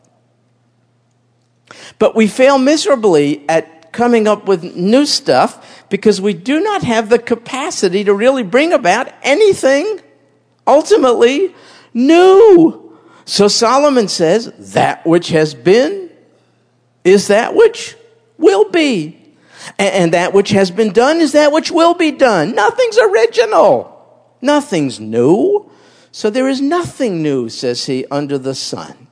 But 2.00 2.16
we 2.16 2.28
fail 2.28 2.58
miserably 2.58 3.48
at 3.50 3.92
coming 3.92 4.28
up 4.28 4.48
with 4.48 4.76
new 4.76 5.06
stuff 5.06 5.86
because 5.90 6.22
we 6.22 6.34
do 6.34 6.60
not 6.60 6.84
have 6.84 7.10
the 7.10 7.20
capacity 7.20 8.04
to 8.04 8.14
really 8.14 8.44
bring 8.44 8.74
about 8.74 9.12
anything 9.24 10.02
ultimately 10.66 11.56
new. 11.94 12.96
So 13.26 13.48
Solomon 13.48 14.08
says, 14.08 14.54
that 14.74 15.06
which 15.06 15.30
has 15.30 15.54
been 15.54 16.10
is 17.04 17.28
that 17.28 17.56
which 17.56 17.96
will 18.38 18.70
be. 18.70 19.17
And 19.78 20.14
that 20.14 20.34
which 20.34 20.50
has 20.50 20.72
been 20.72 20.92
done 20.92 21.20
is 21.20 21.34
that 21.34 21.52
which 21.52 21.72
will 21.72 21.94
be 21.94 22.12
done. 22.12 22.56
Nothing's 22.56 22.98
original. 22.98 23.94
Nothing's 24.42 25.00
new. 25.00 25.70
So 26.12 26.30
there 26.30 26.48
is 26.48 26.62
nothing 26.62 27.22
new, 27.22 27.50
says 27.50 27.86
he, 27.86 28.06
under 28.10 28.38
the 28.38 28.56
sun. 28.56 29.08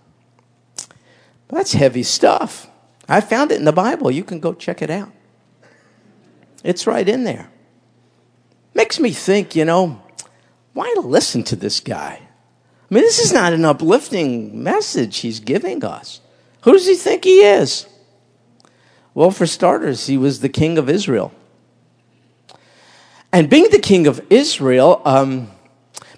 That's 1.47 1.73
heavy 1.73 2.03
stuff. 2.03 2.67
I 3.07 3.21
found 3.21 3.51
it 3.51 3.59
in 3.59 3.65
the 3.65 3.71
Bible. 3.71 4.09
You 4.09 4.23
can 4.23 4.39
go 4.39 4.53
check 4.53 4.81
it 4.81 4.89
out. 4.89 5.11
It's 6.63 6.87
right 6.87 7.07
in 7.07 7.23
there. 7.23 7.49
Makes 8.73 8.99
me 8.99 9.11
think, 9.11 9.55
you 9.55 9.65
know, 9.65 10.01
why 10.73 10.93
listen 10.97 11.43
to 11.43 11.55
this 11.55 11.79
guy? 11.79 12.19
I 12.21 12.93
mean, 12.93 13.03
this 13.03 13.19
is 13.19 13.31
not 13.31 13.53
an 13.53 13.65
uplifting 13.65 14.63
message 14.63 15.17
he's 15.17 15.39
giving 15.39 15.83
us. 15.83 16.21
Who 16.61 16.73
does 16.73 16.87
he 16.87 16.95
think 16.95 17.23
he 17.23 17.41
is? 17.41 17.87
Well, 19.15 19.31
for 19.31 19.47
starters, 19.47 20.07
he 20.07 20.17
was 20.17 20.41
the 20.41 20.49
king 20.49 20.77
of 20.77 20.89
Israel. 20.89 21.31
And 23.31 23.49
being 23.49 23.69
the 23.71 23.79
king 23.79 24.07
of 24.07 24.21
Israel 24.29 25.01
um, 25.05 25.49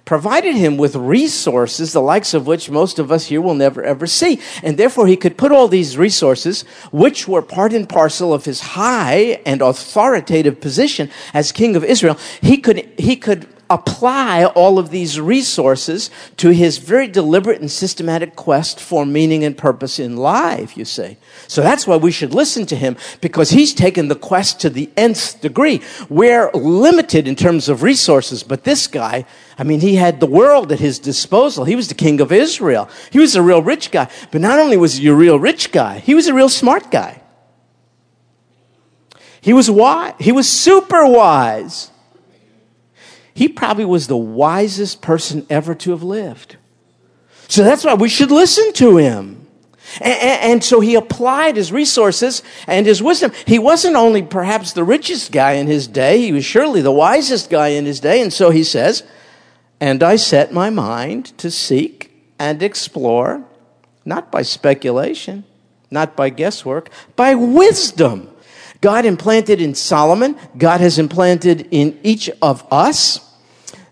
provided 0.04 0.56
him 0.56 0.76
with 0.76 0.96
resources, 0.96 1.92
the 1.92 2.02
likes 2.02 2.34
of 2.34 2.48
which 2.48 2.68
most 2.68 2.98
of 2.98 3.12
us 3.12 3.26
here 3.26 3.40
will 3.40 3.54
never 3.54 3.84
ever 3.84 4.08
see. 4.08 4.40
And 4.64 4.76
therefore, 4.76 5.06
he 5.06 5.16
could 5.16 5.38
put 5.38 5.52
all 5.52 5.68
these 5.68 5.96
resources, 5.96 6.62
which 6.90 7.28
were 7.28 7.40
part 7.40 7.72
and 7.72 7.88
parcel 7.88 8.34
of 8.34 8.44
his 8.44 8.60
high 8.60 9.40
and 9.46 9.62
authoritative 9.62 10.60
position 10.60 11.08
as 11.32 11.52
king 11.52 11.76
of 11.76 11.84
Israel, 11.84 12.18
he 12.40 12.58
could, 12.58 12.78
he 12.98 13.14
could 13.14 13.46
apply 13.70 14.44
all 14.44 14.78
of 14.78 14.90
these 14.90 15.20
resources 15.20 16.10
to 16.38 16.50
his 16.50 16.78
very 16.78 17.06
deliberate 17.06 17.60
and 17.60 17.70
systematic 17.70 18.34
quest 18.34 18.80
for 18.80 19.04
meaning 19.04 19.44
and 19.44 19.56
purpose 19.56 19.98
in 19.98 20.16
life, 20.16 20.76
you 20.76 20.84
see. 20.84 21.18
So 21.46 21.60
that's 21.62 21.86
why 21.86 21.96
we 21.96 22.10
should 22.10 22.32
listen 22.32 22.64
to 22.66 22.76
him 22.76 22.96
because 23.20 23.50
he's 23.50 23.74
taken 23.74 24.08
the 24.08 24.14
quest 24.14 24.60
to 24.60 24.70
the 24.70 24.90
nth 24.96 25.40
degree. 25.40 25.82
We're 26.08 26.50
limited 26.52 27.28
in 27.28 27.36
terms 27.36 27.68
of 27.68 27.82
resources, 27.82 28.42
but 28.42 28.64
this 28.64 28.86
guy, 28.86 29.26
I 29.58 29.64
mean, 29.64 29.80
he 29.80 29.96
had 29.96 30.20
the 30.20 30.26
world 30.26 30.72
at 30.72 30.80
his 30.80 30.98
disposal. 30.98 31.64
He 31.64 31.76
was 31.76 31.88
the 31.88 31.94
king 31.94 32.20
of 32.20 32.32
Israel. 32.32 32.88
He 33.10 33.18
was 33.18 33.36
a 33.36 33.42
real 33.42 33.62
rich 33.62 33.90
guy. 33.90 34.08
But 34.30 34.40
not 34.40 34.58
only 34.58 34.76
was 34.76 34.96
he 34.96 35.08
a 35.08 35.14
real 35.14 35.38
rich 35.38 35.72
guy, 35.72 35.98
he 35.98 36.14
was 36.14 36.26
a 36.26 36.34
real 36.34 36.48
smart 36.48 36.90
guy. 36.90 37.22
He 39.40 39.52
was 39.52 39.70
wise. 39.70 40.14
He 40.18 40.32
was 40.32 40.50
super 40.50 41.06
wise 41.06 41.90
he 43.38 43.46
probably 43.46 43.84
was 43.84 44.08
the 44.08 44.16
wisest 44.16 45.00
person 45.00 45.46
ever 45.48 45.72
to 45.72 45.92
have 45.92 46.02
lived. 46.02 46.56
So 47.46 47.62
that's 47.62 47.84
why 47.84 47.94
we 47.94 48.08
should 48.08 48.32
listen 48.32 48.72
to 48.72 48.96
him. 48.96 49.46
And, 50.00 50.64
so 50.64 50.80
he 50.80 50.96
applied 50.96 51.54
his 51.54 51.70
resources 51.70 52.42
and 52.66 52.84
his 52.84 53.00
wisdom. 53.00 53.30
He 53.46 53.60
wasn't 53.60 53.94
only 53.94 54.22
perhaps 54.22 54.72
the 54.72 54.82
richest 54.82 55.30
guy 55.30 55.52
in 55.52 55.68
his 55.68 55.86
day, 55.86 56.20
he 56.20 56.32
was 56.32 56.44
surely 56.44 56.82
the 56.82 56.90
wisest 56.90 57.48
guy 57.48 57.68
in 57.68 57.86
his 57.86 58.00
day. 58.00 58.20
And 58.20 58.32
so 58.32 58.50
he 58.50 58.64
says, 58.64 59.04
And 59.78 60.02
I 60.02 60.16
set 60.16 60.52
my 60.52 60.68
mind 60.68 61.26
to 61.38 61.48
seek 61.48 62.10
and 62.40 62.60
explore, 62.60 63.44
not 64.04 64.32
by 64.32 64.42
speculation, 64.42 65.44
not 65.92 66.16
by 66.16 66.30
guesswork, 66.30 66.90
by 67.14 67.36
wisdom. 67.36 68.30
God 68.80 69.06
implanted 69.06 69.60
in 69.60 69.76
Solomon, 69.76 70.36
God 70.56 70.80
has 70.80 70.98
implanted 70.98 71.68
in 71.70 72.00
each 72.02 72.28
of 72.42 72.66
us 72.72 73.27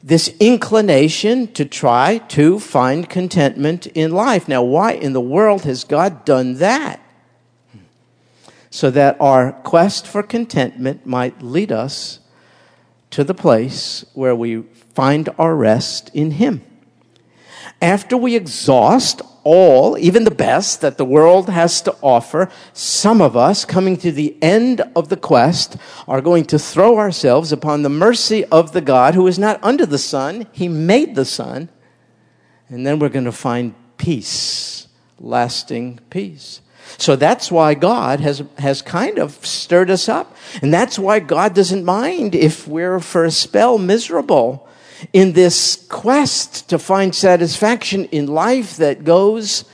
this 0.07 0.29
inclination 0.39 1.49
to 1.49 1.65
try 1.65 2.19
to 2.29 2.61
find 2.61 3.11
contentment 3.11 3.89
in 3.89 4.13
life. 4.13 4.47
Now, 4.47 4.63
why 4.63 4.93
in 4.93 5.15
the 5.15 5.21
world 5.21 5.63
has 5.63 5.83
God 5.83 6.25
done 6.25 6.55
that? 6.59 7.01
So 8.71 8.89
that 8.93 9.21
our 9.21 9.51
quest 9.51 10.07
for 10.07 10.23
contentment 10.23 11.07
might 11.07 11.43
lead 11.43 11.73
us 11.73 12.21
to 13.11 13.25
the 13.25 13.35
place 13.35 14.05
where 14.15 14.37
we 14.37 14.63
find 14.95 15.29
our 15.39 15.57
rest 15.57 16.13
in 16.15 16.31
Him. 16.33 16.65
After 17.81 18.17
we 18.17 18.37
exhaust 18.37 19.21
all, 19.45 19.97
even 19.99 20.25
the 20.25 20.31
best 20.31 20.81
that 20.81 20.99
the 20.99 21.05
world 21.05 21.49
has 21.51 21.81
to 21.83 21.95
offer, 22.03 22.51
some 22.73 23.21
of 23.21 23.37
us, 23.37 23.65
coming 23.65 23.97
to 23.99 24.11
the 24.11 24.37
end 24.43 24.81
of 24.97 25.09
the 25.09 25.17
quest, 25.17 25.77
are 26.09 26.21
going 26.21 26.47
to 26.47 26.59
throw 26.59 26.99
ourselves 26.99 27.53
upon 27.53 27.83
the 27.83 27.89
mercy 27.89 28.45
of 28.47 28.73
the 28.73 28.81
God 28.81 29.15
who 29.15 29.27
is 29.27 29.39
not 29.39 29.63
under 29.63 29.87
the 29.87 29.99
sun, 29.99 30.47
He 30.53 30.69
made 30.69 31.15
the 31.15 31.25
sun, 31.25 31.69
and 32.69 32.87
then 32.87 32.99
we're 32.99 33.09
going 33.09 33.25
to 33.27 33.33
find 33.33 33.75
peace, 33.99 34.89
lasting 35.21 36.01
peace. 36.11 36.61
So 36.99 37.17
that's 37.17 37.51
why 37.51 37.75
God 37.75 38.21
has, 38.21 38.43
has 38.59 38.81
kind 38.81 39.19
of 39.19 39.45
stirred 39.45 39.91
us 39.91 40.09
up. 40.09 40.35
And 40.63 40.73
that's 40.73 40.99
why 40.99 41.19
God 41.19 41.55
doesn't 41.55 41.85
mind 41.85 42.35
if 42.35 42.67
we're 42.67 43.01
for 43.01 43.25
a 43.25 43.31
spell 43.31 43.77
miserable 43.77 44.66
in 45.13 45.33
this 45.33 45.87
quest 45.89 46.69
to 46.71 46.79
find 46.79 47.15
satisfaction 47.15 48.07
in 48.07 48.27
life 48.27 48.77
that 48.77 49.05
goes 49.05 49.65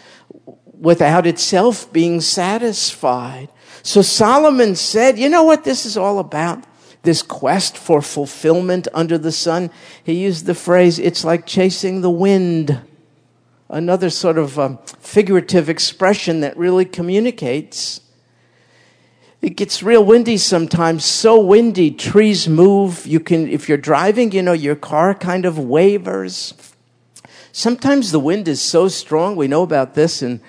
without 0.78 1.26
itself 1.26 1.92
being 1.92 2.20
satisfied. 2.20 3.48
So 3.82 4.02
Solomon 4.02 4.76
said, 4.76 5.18
you 5.18 5.28
know 5.28 5.44
what 5.44 5.64
this 5.64 5.86
is 5.86 5.96
all 5.96 6.18
about? 6.18 6.64
This 7.02 7.22
quest 7.22 7.76
for 7.76 8.00
fulfillment 8.02 8.86
under 8.94 9.18
the 9.18 9.32
sun. 9.32 9.70
He 10.04 10.12
used 10.12 10.46
the 10.46 10.54
phrase, 10.54 10.98
it's 10.98 11.24
like 11.24 11.46
chasing 11.46 12.00
the 12.00 12.10
wind. 12.10 12.80
Another 13.68 14.10
sort 14.10 14.38
of 14.38 14.58
um, 14.58 14.78
figurative 15.00 15.68
expression 15.68 16.40
that 16.40 16.56
really 16.56 16.84
communicates 16.84 18.01
it 19.42 19.56
gets 19.56 19.82
real 19.82 20.04
windy 20.04 20.36
sometimes, 20.36 21.04
so 21.04 21.40
windy, 21.40 21.90
trees 21.90 22.48
move. 22.48 23.04
You 23.04 23.18
can, 23.18 23.48
if 23.48 23.68
you're 23.68 23.76
driving, 23.76 24.30
you 24.30 24.40
know, 24.40 24.52
your 24.52 24.76
car 24.76 25.14
kind 25.14 25.44
of 25.44 25.58
wavers. 25.58 26.54
Sometimes 27.50 28.12
the 28.12 28.20
wind 28.20 28.46
is 28.46 28.62
so 28.62 28.86
strong, 28.86 29.34
we 29.34 29.48
know 29.48 29.62
about 29.62 29.94
this 29.94 30.22
in 30.22 30.40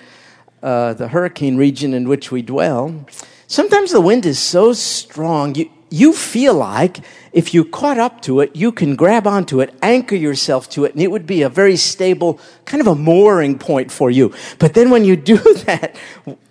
uh, 0.62 0.94
the 0.94 1.08
hurricane 1.08 1.56
region 1.56 1.92
in 1.92 2.08
which 2.08 2.30
we 2.30 2.40
dwell. 2.40 3.04
Sometimes 3.48 3.90
the 3.90 4.00
wind 4.00 4.24
is 4.24 4.38
so 4.38 4.72
strong, 4.72 5.56
you, 5.56 5.70
you 5.90 6.12
feel 6.12 6.54
like 6.54 7.00
if 7.32 7.54
you 7.54 7.64
caught 7.64 7.98
up 7.98 8.20
to 8.22 8.40
it, 8.40 8.54
you 8.54 8.72
can 8.72 8.96
grab 8.96 9.26
onto 9.26 9.60
it, 9.60 9.74
anchor 9.82 10.14
yourself 10.14 10.68
to 10.70 10.84
it, 10.84 10.92
and 10.92 11.02
it 11.02 11.10
would 11.10 11.26
be 11.26 11.42
a 11.42 11.48
very 11.48 11.76
stable, 11.76 12.40
kind 12.64 12.80
of 12.80 12.86
a 12.86 12.94
mooring 12.94 13.58
point 13.58 13.90
for 13.90 14.10
you. 14.10 14.32
But 14.58 14.74
then 14.74 14.90
when 14.90 15.04
you 15.04 15.16
do 15.34 15.38
that, 15.66 15.96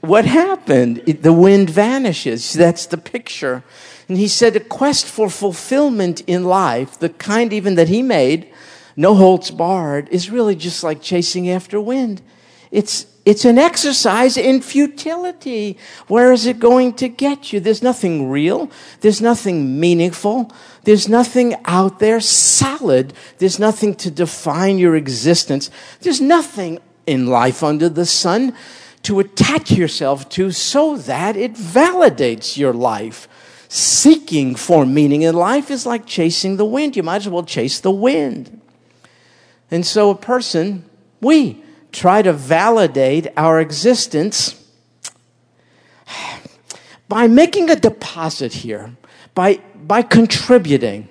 what 0.02 0.25
happened? 0.25 0.98
The 1.06 1.34
wind 1.34 1.70
vanishes. 1.70 2.54
That's 2.54 2.86
the 2.86 2.98
picture. 2.98 3.63
And 4.08 4.18
he 4.18 4.28
said, 4.28 4.56
a 4.56 4.60
quest 4.60 5.06
for 5.06 5.30
fulfillment 5.30 6.22
in 6.28 6.44
life, 6.44 7.00
the 7.00 7.10
kind 7.10 7.54
even 7.54 7.75
that 7.75 7.88
he 7.90 8.02
made, 8.02 8.52
no 8.96 9.16
holds 9.16 9.50
barred, 9.52 10.10
is 10.10 10.30
really 10.30 10.56
just 10.56 10.84
like 10.84 11.02
chasing 11.02 11.50
after 11.50 11.80
wind. 11.80 12.22
It's, 12.72 13.06
it's 13.25 13.46
an 13.46 13.58
exercise 13.58 14.36
in 14.36 14.62
futility. 14.62 15.77
Where 16.08 16.34
is 16.34 16.46
it 16.46 16.60
going 16.60 16.94
to 16.96 17.08
get 17.08 17.53
you? 17.53 17.62
There's 17.62 17.82
nothing 17.82 18.30
real. 18.30 18.70
There's 19.00 19.22
nothing 19.22 19.80
meaningful. 19.80 20.51
There's 20.84 21.08
nothing 21.08 21.56
out 21.63 22.00
there 22.00 22.20
solid. 22.20 23.13
There's 23.38 23.60
nothing 23.60 23.96
to 23.96 24.12
define 24.12 24.78
your 24.78 24.97
existence. 24.97 25.71
There's 26.02 26.19
nothing 26.19 26.80
in 27.08 27.28
life 27.28 27.63
under 27.63 27.88
the 27.88 28.06
sun 28.06 28.56
to 29.04 29.21
attach 29.21 29.71
yourself 29.71 30.28
to 30.30 30.52
so 30.52 30.97
that 30.97 31.38
it 31.38 31.54
validates 31.54 32.58
your 32.58 32.74
life. 32.74 33.30
Seeking 33.69 34.56
for 34.56 34.86
meaning 34.86 35.21
in 35.21 35.34
life 35.34 35.71
is 35.71 35.86
like 35.86 36.06
chasing 36.06 36.58
the 36.58 36.65
wind. 36.65 36.97
You 36.97 37.04
might 37.04 37.17
as 37.17 37.30
well 37.30 37.43
chase 37.43 37.80
the 37.80 37.91
wind. 37.91 38.60
And 39.71 39.86
so 39.86 40.10
a 40.10 40.15
person, 40.15 40.84
we, 41.21 41.62
try 41.93 42.21
to 42.21 42.34
validate 42.34 43.27
our 43.38 43.62
existence 43.62 44.60
by 47.08 47.27
making 47.27 47.69
a 47.69 47.75
deposit 47.75 48.53
here, 48.53 48.95
by, 49.36 49.62
by 49.75 50.01
contributing. 50.01 51.08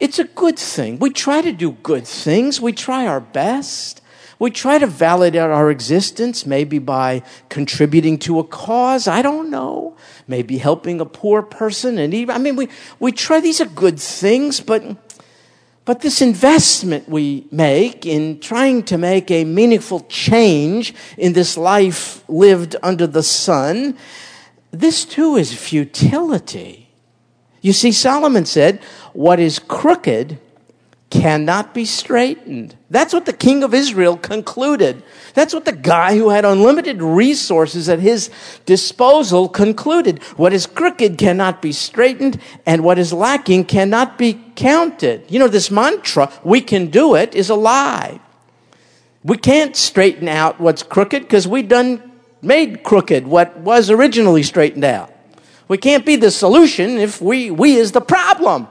It's 0.00 0.18
a 0.18 0.24
good 0.24 0.58
thing. 0.58 0.98
We 0.98 1.10
try 1.10 1.42
to 1.42 1.52
do 1.52 1.72
good 1.82 2.06
things. 2.06 2.60
We 2.60 2.72
try 2.72 3.06
our 3.06 3.20
best. 3.20 4.00
We 4.38 4.50
try 4.50 4.78
to 4.78 4.86
validate 4.86 5.40
our 5.40 5.70
existence, 5.70 6.44
maybe 6.44 6.78
by 6.78 7.22
contributing 7.48 8.18
to 8.20 8.38
a 8.38 8.44
cause. 8.44 9.08
I 9.08 9.22
don't 9.22 9.50
know. 9.50 9.96
Maybe 10.28 10.58
helping 10.58 11.00
a 11.00 11.06
poor 11.06 11.42
person. 11.42 11.98
And 11.98 12.12
even, 12.12 12.34
I 12.34 12.38
mean, 12.38 12.56
we, 12.56 12.68
we 12.98 13.12
try, 13.12 13.40
these 13.40 13.60
are 13.60 13.66
good 13.66 13.98
things, 13.98 14.60
but 14.60 14.82
but 15.86 16.00
this 16.00 16.20
investment 16.20 17.08
we 17.08 17.46
make 17.52 18.04
in 18.04 18.40
trying 18.40 18.82
to 18.82 18.98
make 18.98 19.30
a 19.30 19.44
meaningful 19.44 20.00
change 20.08 20.92
in 21.16 21.32
this 21.32 21.56
life 21.56 22.28
lived 22.28 22.74
under 22.82 23.06
the 23.06 23.22
sun, 23.22 23.96
this 24.72 25.04
too 25.04 25.36
is 25.36 25.54
futility. 25.54 26.90
You 27.62 27.72
see, 27.72 27.92
Solomon 27.92 28.46
said, 28.46 28.80
What 29.12 29.38
is 29.38 29.60
crooked 29.60 30.40
cannot 31.20 31.74
be 31.74 31.84
straightened. 31.84 32.76
That's 32.90 33.12
what 33.12 33.26
the 33.26 33.32
king 33.32 33.62
of 33.62 33.74
Israel 33.74 34.16
concluded. 34.16 35.02
That's 35.34 35.54
what 35.54 35.64
the 35.64 35.72
guy 35.72 36.16
who 36.16 36.30
had 36.30 36.44
unlimited 36.44 37.02
resources 37.02 37.88
at 37.88 38.00
his 38.00 38.30
disposal 38.64 39.48
concluded. 39.48 40.22
What 40.36 40.52
is 40.52 40.66
crooked 40.66 41.18
cannot 41.18 41.62
be 41.62 41.72
straightened, 41.72 42.40
and 42.64 42.84
what 42.84 42.98
is 42.98 43.12
lacking 43.12 43.64
cannot 43.64 44.18
be 44.18 44.40
counted. 44.54 45.24
You 45.28 45.38
know, 45.38 45.48
this 45.48 45.70
mantra, 45.70 46.32
we 46.44 46.60
can 46.60 46.88
do 46.88 47.14
it, 47.14 47.34
is 47.34 47.50
a 47.50 47.54
lie. 47.54 48.20
We 49.24 49.36
can't 49.36 49.74
straighten 49.74 50.28
out 50.28 50.60
what's 50.60 50.82
crooked 50.82 51.22
because 51.22 51.48
we 51.48 51.62
done 51.62 52.12
made 52.42 52.82
crooked 52.84 53.26
what 53.26 53.56
was 53.58 53.90
originally 53.90 54.42
straightened 54.42 54.84
out. 54.84 55.12
We 55.68 55.78
can't 55.78 56.06
be 56.06 56.16
the 56.16 56.30
solution 56.30 56.98
if 56.98 57.20
we, 57.20 57.50
we 57.50 57.74
is 57.74 57.92
the 57.92 58.00
problem. 58.00 58.68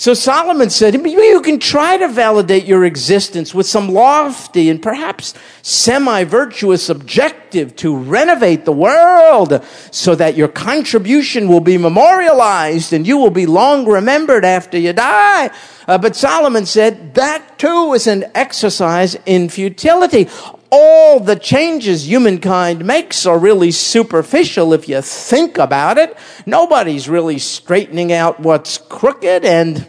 So 0.00 0.14
Solomon 0.14 0.70
said, 0.70 0.94
you 0.94 1.42
can 1.42 1.58
try 1.58 1.98
to 1.98 2.08
validate 2.08 2.64
your 2.64 2.86
existence 2.86 3.54
with 3.54 3.66
some 3.66 3.90
lofty 3.90 4.70
and 4.70 4.80
perhaps 4.80 5.34
semi-virtuous 5.60 6.88
objective 6.88 7.76
to 7.76 7.94
renovate 7.94 8.64
the 8.64 8.72
world 8.72 9.62
so 9.90 10.14
that 10.14 10.38
your 10.38 10.48
contribution 10.48 11.48
will 11.48 11.60
be 11.60 11.76
memorialized 11.76 12.94
and 12.94 13.06
you 13.06 13.18
will 13.18 13.28
be 13.28 13.44
long 13.44 13.86
remembered 13.86 14.42
after 14.42 14.78
you 14.78 14.94
die. 14.94 15.50
Uh, 15.86 15.98
but 15.98 16.16
Solomon 16.16 16.64
said 16.64 17.12
that 17.16 17.58
too 17.58 17.92
is 17.92 18.06
an 18.06 18.24
exercise 18.34 19.18
in 19.26 19.50
futility 19.50 20.30
all 20.70 21.18
the 21.18 21.36
changes 21.36 22.08
humankind 22.08 22.84
makes 22.84 23.26
are 23.26 23.38
really 23.38 23.72
superficial 23.72 24.72
if 24.72 24.88
you 24.88 25.02
think 25.02 25.58
about 25.58 25.98
it. 25.98 26.16
Nobody's 26.46 27.08
really 27.08 27.38
straightening 27.38 28.12
out 28.12 28.40
what's 28.40 28.78
crooked 28.78 29.44
and 29.44 29.88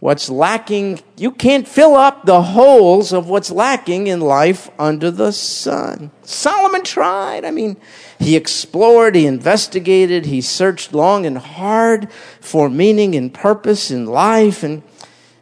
what's 0.00 0.28
lacking. 0.28 1.00
You 1.16 1.30
can't 1.30 1.66
fill 1.66 1.94
up 1.94 2.24
the 2.24 2.42
holes 2.42 3.12
of 3.12 3.28
what's 3.28 3.50
lacking 3.50 4.06
in 4.06 4.20
life 4.20 4.70
under 4.78 5.10
the 5.10 5.32
sun. 5.32 6.10
Solomon 6.22 6.82
tried. 6.82 7.44
I 7.44 7.50
mean, 7.50 7.76
he 8.18 8.36
explored, 8.36 9.14
he 9.14 9.26
investigated, 9.26 10.26
he 10.26 10.40
searched 10.40 10.92
long 10.92 11.26
and 11.26 11.38
hard 11.38 12.10
for 12.40 12.68
meaning 12.68 13.14
and 13.14 13.32
purpose 13.32 13.90
in 13.90 14.06
life. 14.06 14.62
And 14.62 14.82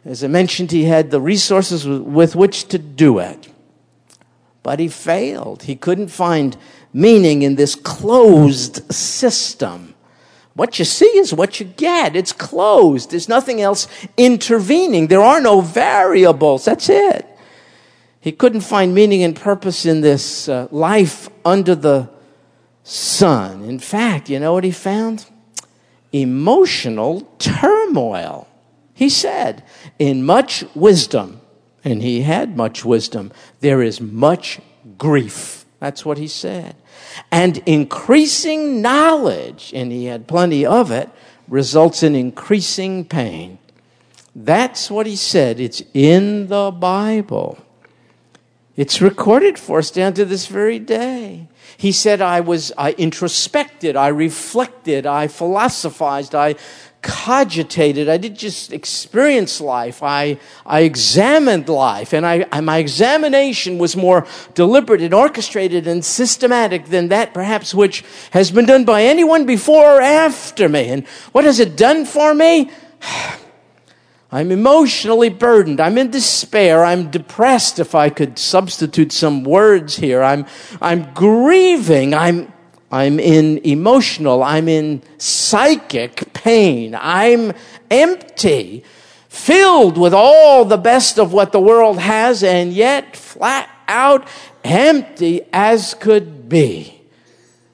as 0.03 0.23
I 0.23 0.27
mentioned, 0.27 0.71
he 0.71 0.85
had 0.85 1.11
the 1.11 1.21
resources 1.21 1.87
with 1.87 2.35
which 2.35 2.67
to 2.69 2.77
do 2.77 3.19
it 3.19 3.49
but 4.65 4.79
he 4.79 4.87
failed. 4.87 5.61
He 5.61 5.75
couldn't 5.75 6.07
find 6.07 6.57
meaning 6.91 7.43
in 7.43 7.53
this 7.53 7.75
closed 7.75 8.91
system. 8.91 9.84
What 10.55 10.79
you 10.79 10.85
see 10.85 11.05
is 11.05 11.33
what 11.33 11.59
you 11.59 11.65
get. 11.65 12.15
It's 12.15 12.31
closed. 12.31 13.11
There's 13.11 13.27
nothing 13.27 13.61
else 13.61 13.87
intervening. 14.15 15.07
There 15.07 15.21
are 15.21 15.41
no 15.41 15.59
variables. 15.59 16.63
That's 16.65 16.87
it. 16.89 17.27
He 18.21 18.31
couldn't 18.31 18.61
find 18.61 18.95
meaning 18.95 19.21
and 19.21 19.35
purpose 19.35 19.85
in 19.85 20.01
this 20.01 20.47
uh, 20.49 20.67
life 20.71 21.29
under 21.43 21.75
the 21.75 22.09
sun. 22.83 23.63
In 23.65 23.79
fact, 23.79 24.29
you 24.29 24.39
know 24.39 24.53
what 24.53 24.63
he 24.63 24.71
found? 24.71 25.25
Emotional 26.11 27.21
turmoil. 27.37 28.47
He 28.93 29.09
said, 29.09 29.63
in 29.99 30.25
much 30.25 30.63
wisdom, 30.73 31.41
and 31.83 32.01
he 32.01 32.21
had 32.21 32.55
much 32.55 32.85
wisdom. 32.85 33.33
There 33.59 33.81
is 33.81 33.99
much 33.99 34.59
grief 34.97 35.65
That's 35.79 36.05
what 36.05 36.17
he 36.17 36.27
said. 36.27 36.75
And 37.31 37.57
increasing 37.65 38.81
knowledge, 38.81 39.71
and 39.73 39.91
he 39.91 40.05
had 40.05 40.27
plenty 40.27 40.65
of 40.65 40.91
it, 40.91 41.09
results 41.47 42.03
in 42.03 42.15
increasing 42.15 43.05
pain. 43.05 43.59
That's 44.35 44.91
what 44.91 45.05
he 45.05 45.15
said. 45.15 45.59
It's 45.59 45.81
in 45.93 46.47
the 46.47 46.71
Bible. 46.71 47.57
It's 48.75 49.01
recorded 49.01 49.57
for 49.57 49.79
us 49.79 49.89
down 49.89 50.13
to 50.15 50.25
this 50.25 50.47
very 50.47 50.79
day. 50.79 51.47
He 51.77 51.91
said, 51.91 52.21
I 52.21 52.41
was, 52.41 52.71
I 52.77 52.91
introspected, 52.93 53.95
I 53.95 54.09
reflected, 54.09 55.05
I 55.05 55.27
philosophized, 55.27 56.35
I 56.35 56.55
cogitated. 57.05 58.09
I 58.09 58.17
didn't 58.17 58.39
just 58.39 58.73
experience 58.73 59.61
life. 59.61 60.01
I, 60.01 60.39
I 60.65 60.81
examined 60.81 61.69
life. 61.69 62.13
And, 62.13 62.25
I, 62.25 62.47
and 62.51 62.65
my 62.65 62.79
examination 62.79 63.77
was 63.77 63.95
more 63.95 64.25
deliberate 64.55 65.01
and 65.01 65.13
orchestrated 65.13 65.85
and 65.85 66.03
systematic 66.03 66.85
than 66.85 67.09
that 67.09 67.31
perhaps 67.31 67.75
which 67.75 68.03
has 68.31 68.49
been 68.49 68.65
done 68.65 68.85
by 68.85 69.03
anyone 69.03 69.45
before 69.45 69.99
or 69.99 70.01
after 70.01 70.67
me. 70.67 70.89
And 70.89 71.07
what 71.31 71.45
has 71.45 71.59
it 71.59 71.77
done 71.77 72.05
for 72.05 72.33
me? 72.33 72.71
I'm 74.31 74.51
emotionally 74.51 75.29
burdened. 75.29 75.79
I'm 75.79 75.99
in 75.99 76.09
despair. 76.09 76.83
I'm 76.83 77.11
depressed, 77.11 77.77
if 77.77 77.93
I 77.93 78.09
could 78.09 78.39
substitute 78.39 79.11
some 79.11 79.43
words 79.43 79.95
here. 79.95 80.23
I'm, 80.23 80.47
I'm 80.81 81.13
grieving. 81.13 82.15
I'm, 82.15 82.51
I'm 82.91 83.19
in 83.19 83.59
emotional, 83.59 84.43
I'm 84.43 84.67
in 84.67 85.01
psychic 85.17 86.33
pain. 86.33 86.95
I'm 86.99 87.53
empty, 87.89 88.83
filled 89.27 89.97
with 89.97 90.13
all 90.13 90.65
the 90.65 90.77
best 90.77 91.19
of 91.19 91.33
what 91.33 91.51
the 91.51 91.59
world 91.59 91.99
has, 91.99 92.43
and 92.43 92.71
yet 92.71 93.15
flat 93.15 93.69
out 93.87 94.27
empty 94.63 95.41
as 95.51 95.93
could 95.95 96.47
be. 96.47 97.01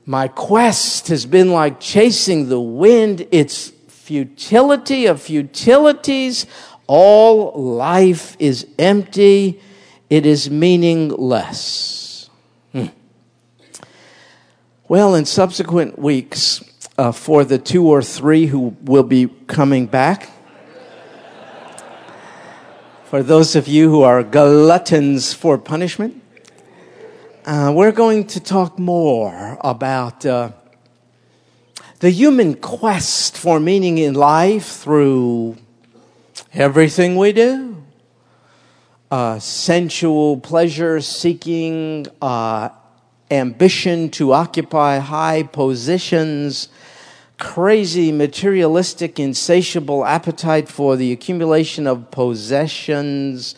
My 0.05 0.27
quest 0.27 1.09
has 1.09 1.25
been 1.25 1.51
like 1.51 1.79
chasing 1.79 2.49
the 2.49 2.59
wind. 2.59 3.27
It's 3.31 3.69
futility 3.87 5.05
of 5.05 5.21
futilities. 5.21 6.45
All 6.87 7.53
life 7.53 8.35
is 8.39 8.67
empty. 8.77 9.61
It 10.09 10.25
is 10.25 10.49
meaningless. 10.49 12.29
Hmm. 12.73 12.87
Well, 14.91 15.15
in 15.15 15.23
subsequent 15.23 15.97
weeks, 15.97 16.61
uh, 16.97 17.13
for 17.13 17.45
the 17.45 17.57
two 17.57 17.87
or 17.87 18.01
three 18.01 18.47
who 18.47 18.75
will 18.81 19.03
be 19.03 19.29
coming 19.47 19.85
back, 19.85 20.29
for 23.05 23.23
those 23.23 23.55
of 23.55 23.69
you 23.69 23.89
who 23.89 24.01
are 24.01 24.21
gluttons 24.21 25.33
for 25.33 25.57
punishment, 25.57 26.21
uh, 27.45 27.71
we're 27.73 27.93
going 27.93 28.27
to 28.35 28.41
talk 28.41 28.77
more 28.77 29.57
about 29.61 30.25
uh, 30.25 30.51
the 31.99 32.09
human 32.09 32.55
quest 32.55 33.37
for 33.37 33.61
meaning 33.61 33.97
in 33.97 34.13
life 34.13 34.65
through 34.65 35.55
everything 36.53 37.15
we 37.15 37.31
do. 37.31 37.81
Uh, 39.09 39.39
sensual 39.39 40.37
pleasure 40.37 40.99
seeking, 40.99 42.07
uh, 42.21 42.67
ambition 43.31 44.09
to 44.11 44.33
occupy 44.33 44.99
high 44.99 45.43
positions, 45.43 46.67
crazy, 47.37 48.11
materialistic, 48.11 49.19
insatiable 49.19 50.05
appetite 50.05 50.67
for 50.67 50.95
the 50.95 51.11
accumulation 51.11 51.87
of 51.87 52.11
possessions, 52.11 53.55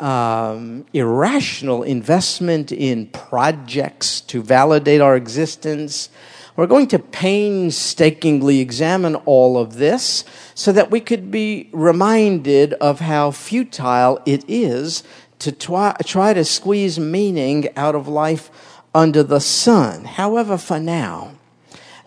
um, 0.00 0.84
irrational 0.92 1.82
investment 1.82 2.72
in 2.72 3.06
projects 3.06 4.20
to 4.20 4.42
validate 4.42 5.00
our 5.00 5.16
existence. 5.16 6.10
We're 6.56 6.66
going 6.66 6.88
to 6.88 6.98
painstakingly 6.98 8.60
examine 8.60 9.16
all 9.16 9.58
of 9.58 9.74
this 9.74 10.24
so 10.54 10.70
that 10.72 10.90
we 10.90 11.00
could 11.00 11.30
be 11.30 11.68
reminded 11.72 12.74
of 12.74 13.00
how 13.00 13.30
futile 13.30 14.20
it 14.26 14.44
is 14.46 15.02
to 15.40 15.50
try, 15.50 15.96
try 16.04 16.32
to 16.32 16.44
squeeze 16.44 16.98
meaning 16.98 17.68
out 17.76 17.94
of 17.94 18.06
life 18.06 18.50
under 18.94 19.22
the 19.22 19.40
sun. 19.40 20.04
However, 20.04 20.56
for 20.56 20.78
now, 20.78 21.32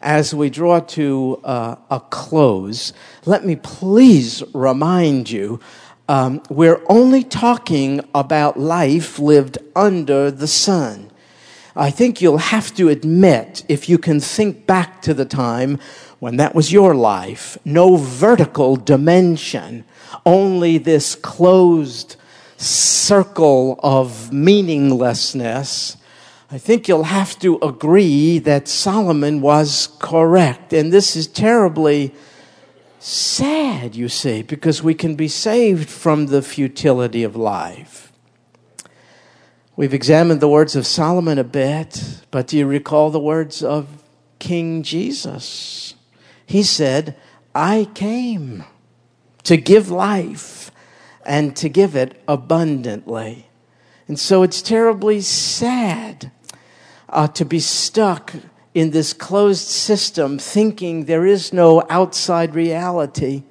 as 0.02 0.34
we 0.34 0.50
draw 0.50 0.80
to 0.80 1.42
uh, 1.44 1.76
a 1.92 2.00
close, 2.00 2.94
let 3.26 3.46
me 3.46 3.56
please 3.56 4.44
remind 4.54 5.30
you 5.30 5.60
um, 6.10 6.42
we're 6.50 6.82
only 6.88 7.24
talking 7.24 8.02
about 8.16 8.58
life 8.58 9.20
lived 9.20 9.58
under 9.76 10.32
the 10.32 10.48
sun. 10.48 11.12
I 11.76 11.92
think 11.92 12.22
you'll 12.22 12.38
have 12.38 12.74
to 12.76 12.90
admit, 12.90 13.64
if 13.68 13.90
you 13.90 13.98
can 13.98 14.20
think 14.20 14.66
back 14.66 15.02
to 15.04 15.14
the 15.14 15.26
time 15.26 15.80
when 16.20 16.38
that 16.38 16.56
was 16.56 16.72
your 16.72 16.96
life, 16.96 17.58
no 17.66 17.98
vertical 17.98 18.78
dimension, 18.78 19.84
only 20.26 20.78
this 20.78 21.14
closed 21.14 22.16
circle 22.58 23.80
of 23.84 24.32
meaninglessness 24.34 25.98
I 26.50 26.58
think 26.58 26.88
you'll 26.88 27.04
have 27.04 27.38
to 27.40 27.58
agree 27.62 28.40
that 28.40 28.70
Solomon 28.70 29.42
was 29.42 29.90
correct. 30.00 30.72
And 30.72 30.94
this 30.94 31.18
is 31.18 31.28
terribly 31.28 32.14
sad, 33.00 33.96
you 33.96 34.08
see, 34.08 34.44
because 34.44 34.82
we 34.82 34.94
can 34.94 35.16
be 35.16 35.28
saved 35.28 35.90
from 35.90 36.28
the 36.28 36.42
futility 36.42 37.24
of 37.24 37.36
life. 37.36 38.14
We've 39.76 39.94
examined 39.94 40.40
the 40.40 40.48
words 40.48 40.76
of 40.76 40.88
Solomon 40.88 41.38
a 41.38 41.44
bit, 41.44 42.22
but 42.32 42.48
do 42.48 42.58
you 42.58 42.66
recall 42.66 43.12
the 43.12 43.20
words 43.20 43.62
of 43.62 43.88
King 44.40 44.84
Jesus? 44.84 45.96
He 46.46 46.64
said, 46.64 47.18
I 47.54 47.90
came 47.94 48.64
to 49.44 49.58
give 49.58 49.92
life 49.92 50.72
and 51.26 51.58
to 51.58 51.68
give 51.68 51.94
it 51.94 52.22
abundantly. 52.26 53.50
And 54.08 54.18
so 54.18 54.44
it's 54.44 54.62
terribly 54.62 55.20
sad 55.20 56.32
uh, 57.10 57.28
to 57.28 57.46
be 57.46 57.60
stuck 57.60 58.34
in 58.74 58.92
this 58.92 59.14
closed 59.14 59.68
system, 59.68 60.38
thinking 60.38 61.06
there 61.06 61.26
is 61.26 61.52
no 61.52 61.84
outside 61.90 62.54
reality, 62.54 63.44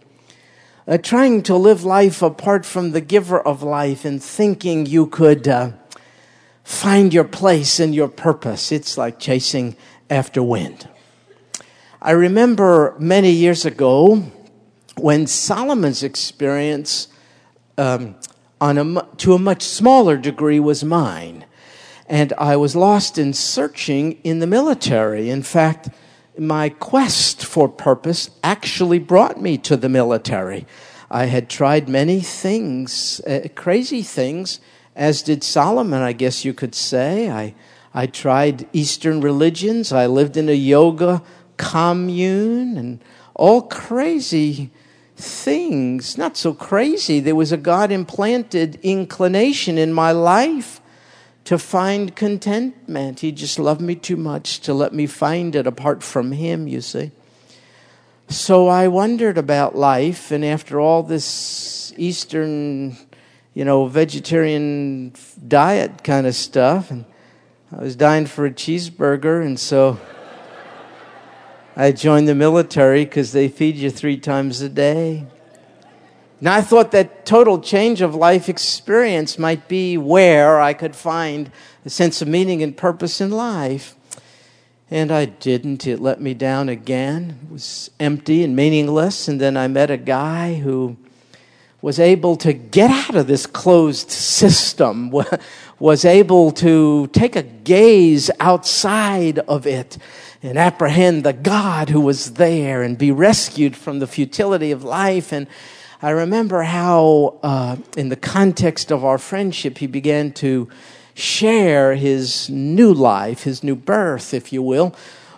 uh, 0.86 0.98
trying 0.98 1.42
to 1.42 1.56
live 1.56 1.82
life 1.82 2.22
apart 2.22 2.64
from 2.64 2.92
the 2.92 3.00
giver 3.00 3.40
of 3.40 3.62
life, 3.62 4.04
and 4.04 4.22
thinking 4.22 4.86
you 4.86 5.06
could 5.06 5.48
uh, 5.48 5.72
find 6.62 7.12
your 7.12 7.24
place 7.24 7.80
and 7.80 7.94
your 7.94 8.08
purpose. 8.08 8.70
It's 8.70 8.96
like 8.96 9.18
chasing 9.18 9.76
after 10.08 10.42
wind. 10.42 10.88
I 12.00 12.12
remember 12.12 12.94
many 12.98 13.32
years 13.32 13.64
ago 13.64 14.22
when 14.96 15.26
Solomon's 15.26 16.02
experience, 16.04 17.08
um, 17.76 18.14
on 18.60 18.78
a, 18.78 19.02
to 19.16 19.34
a 19.34 19.38
much 19.38 19.62
smaller 19.62 20.16
degree, 20.16 20.60
was 20.60 20.84
mine 20.84 21.45
and 22.08 22.32
I 22.38 22.56
was 22.56 22.76
lost 22.76 23.18
in 23.18 23.32
searching 23.32 24.12
in 24.22 24.38
the 24.38 24.46
military. 24.46 25.30
In 25.30 25.42
fact, 25.42 25.88
my 26.38 26.68
quest 26.68 27.44
for 27.44 27.68
purpose 27.68 28.30
actually 28.44 28.98
brought 28.98 29.40
me 29.40 29.58
to 29.58 29.76
the 29.76 29.88
military. 29.88 30.66
I 31.10 31.26
had 31.26 31.48
tried 31.48 31.88
many 31.88 32.20
things, 32.20 33.20
uh, 33.20 33.48
crazy 33.54 34.02
things, 34.02 34.60
as 34.94 35.22
did 35.22 35.44
Solomon, 35.44 36.02
I 36.02 36.12
guess 36.12 36.44
you 36.44 36.52
could 36.52 36.74
say. 36.74 37.30
I, 37.30 37.54
I 37.94 38.06
tried 38.06 38.68
Eastern 38.72 39.20
religions. 39.20 39.92
I 39.92 40.06
lived 40.06 40.36
in 40.36 40.48
a 40.48 40.52
yoga 40.52 41.22
commune 41.56 42.76
and 42.76 43.00
all 43.34 43.62
crazy 43.62 44.70
things. 45.16 46.18
Not 46.18 46.36
so 46.36 46.52
crazy. 46.52 47.20
There 47.20 47.34
was 47.34 47.52
a 47.52 47.56
God 47.56 47.90
implanted 47.90 48.78
inclination 48.82 49.78
in 49.78 49.92
my 49.92 50.12
life 50.12 50.80
to 51.46 51.58
find 51.58 52.14
contentment. 52.16 53.20
He 53.20 53.30
just 53.30 53.58
loved 53.58 53.80
me 53.80 53.94
too 53.94 54.16
much 54.16 54.60
to 54.60 54.74
let 54.74 54.92
me 54.92 55.06
find 55.06 55.54
it 55.54 55.66
apart 55.66 56.02
from 56.02 56.32
Him, 56.32 56.66
you 56.66 56.80
see. 56.80 57.12
So 58.28 58.66
I 58.66 58.88
wondered 58.88 59.38
about 59.38 59.76
life, 59.76 60.32
and 60.32 60.44
after 60.44 60.80
all 60.80 61.04
this 61.04 61.94
Eastern, 61.96 62.96
you 63.54 63.64
know, 63.64 63.86
vegetarian 63.86 65.12
diet 65.46 66.02
kind 66.02 66.26
of 66.26 66.34
stuff, 66.34 66.90
and 66.90 67.04
I 67.70 67.80
was 67.80 67.94
dying 67.94 68.26
for 68.26 68.44
a 68.44 68.50
cheeseburger, 68.50 69.46
and 69.46 69.58
so 69.58 70.00
I 71.76 71.92
joined 71.92 72.26
the 72.26 72.34
military 72.34 73.04
because 73.04 73.30
they 73.30 73.46
feed 73.46 73.76
you 73.76 73.90
three 73.90 74.16
times 74.16 74.62
a 74.62 74.68
day. 74.68 75.26
Now, 76.38 76.54
I 76.54 76.60
thought 76.60 76.90
that 76.90 77.24
total 77.24 77.60
change 77.60 78.02
of 78.02 78.14
life 78.14 78.50
experience 78.50 79.38
might 79.38 79.68
be 79.68 79.96
where 79.96 80.60
I 80.60 80.74
could 80.74 80.94
find 80.94 81.50
a 81.86 81.88
sense 81.88 82.20
of 82.20 82.28
meaning 82.28 82.62
and 82.62 82.76
purpose 82.76 83.22
in 83.22 83.30
life. 83.30 83.94
And 84.90 85.10
I 85.10 85.24
didn't. 85.24 85.86
It 85.86 85.98
let 85.98 86.20
me 86.20 86.34
down 86.34 86.68
again. 86.68 87.38
It 87.42 87.52
was 87.52 87.90
empty 87.98 88.44
and 88.44 88.54
meaningless. 88.54 89.28
And 89.28 89.40
then 89.40 89.56
I 89.56 89.66
met 89.66 89.90
a 89.90 89.96
guy 89.96 90.56
who 90.56 90.98
was 91.80 91.98
able 91.98 92.36
to 92.36 92.52
get 92.52 92.90
out 92.90 93.14
of 93.14 93.26
this 93.26 93.46
closed 93.46 94.10
system, 94.10 95.10
was 95.78 96.04
able 96.04 96.50
to 96.50 97.06
take 97.08 97.34
a 97.34 97.42
gaze 97.42 98.30
outside 98.40 99.38
of 99.40 99.66
it 99.66 99.96
and 100.42 100.58
apprehend 100.58 101.24
the 101.24 101.32
God 101.32 101.88
who 101.88 102.00
was 102.00 102.34
there 102.34 102.82
and 102.82 102.98
be 102.98 103.10
rescued 103.10 103.74
from 103.74 104.00
the 104.00 104.06
futility 104.06 104.70
of 104.70 104.84
life. 104.84 105.32
And 105.32 105.46
I 106.06 106.10
remember 106.10 106.62
how, 106.62 107.36
uh, 107.42 107.78
in 107.96 108.10
the 108.10 108.14
context 108.14 108.92
of 108.92 109.04
our 109.04 109.18
friendship, 109.18 109.78
he 109.78 109.88
began 109.88 110.30
to 110.34 110.68
share 111.14 111.96
his 111.96 112.48
new 112.48 112.94
life, 112.94 113.42
his 113.42 113.64
new 113.64 113.74
birth, 113.74 114.32
if 114.32 114.52
you 114.52 114.62
will, 114.62 114.94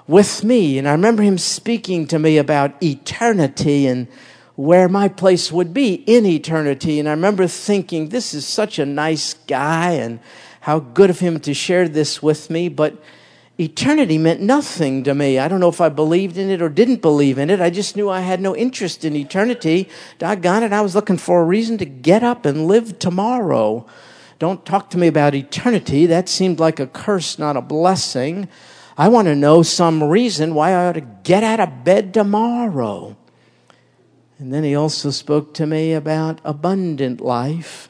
with 0.06 0.44
me. 0.44 0.76
And 0.76 0.86
I 0.86 0.92
remember 0.92 1.22
him 1.22 1.38
speaking 1.38 2.06
to 2.08 2.18
me 2.18 2.36
about 2.36 2.82
eternity 2.82 3.86
and 3.86 4.08
where 4.56 4.90
my 4.90 5.08
place 5.08 5.50
would 5.50 5.72
be 5.72 5.94
in 6.06 6.26
eternity. 6.26 7.00
And 7.00 7.08
I 7.08 7.12
remember 7.12 7.46
thinking, 7.46 8.10
this 8.10 8.34
is 8.34 8.46
such 8.46 8.78
a 8.78 8.84
nice 8.84 9.32
guy 9.46 9.92
and 9.92 10.20
how 10.60 10.80
good 10.80 11.08
of 11.08 11.20
him 11.20 11.40
to 11.40 11.54
share 11.54 11.88
this 11.88 12.22
with 12.22 12.50
me. 12.50 12.68
But 12.68 13.02
eternity 13.58 14.18
meant 14.18 14.40
nothing 14.40 15.02
to 15.02 15.14
me. 15.14 15.38
I 15.38 15.48
don't 15.48 15.58
know 15.58 15.68
if 15.68 15.80
I 15.80 15.88
believed 15.88 16.38
in 16.38 16.48
it 16.48 16.62
or 16.62 16.68
didn't 16.68 17.02
believe 17.02 17.38
in 17.38 17.50
it. 17.50 17.60
I 17.60 17.70
just 17.70 17.96
knew 17.96 18.08
I 18.08 18.20
had 18.20 18.40
no 18.40 18.54
interest 18.54 19.04
in 19.04 19.16
eternity. 19.16 19.88
Doggone 20.18 20.62
it, 20.62 20.72
I 20.72 20.80
was 20.80 20.94
looking 20.94 21.18
for 21.18 21.42
a 21.42 21.44
reason 21.44 21.76
to 21.78 21.84
get 21.84 22.22
up 22.22 22.46
and 22.46 22.68
live 22.68 22.98
tomorrow. 22.98 23.84
Don't 24.38 24.64
talk 24.64 24.90
to 24.90 24.98
me 24.98 25.08
about 25.08 25.34
eternity. 25.34 26.06
That 26.06 26.28
seemed 26.28 26.60
like 26.60 26.78
a 26.78 26.86
curse, 26.86 27.38
not 27.38 27.56
a 27.56 27.60
blessing. 27.60 28.48
I 28.96 29.08
want 29.08 29.26
to 29.26 29.34
know 29.34 29.62
some 29.62 30.04
reason 30.04 30.54
why 30.54 30.70
I 30.70 30.86
ought 30.86 30.92
to 30.92 31.00
get 31.00 31.42
out 31.42 31.58
of 31.58 31.82
bed 31.82 32.14
tomorrow. 32.14 33.16
And 34.38 34.54
then 34.54 34.62
he 34.62 34.76
also 34.76 35.10
spoke 35.10 35.52
to 35.54 35.66
me 35.66 35.92
about 35.92 36.40
abundant 36.44 37.20
life, 37.20 37.88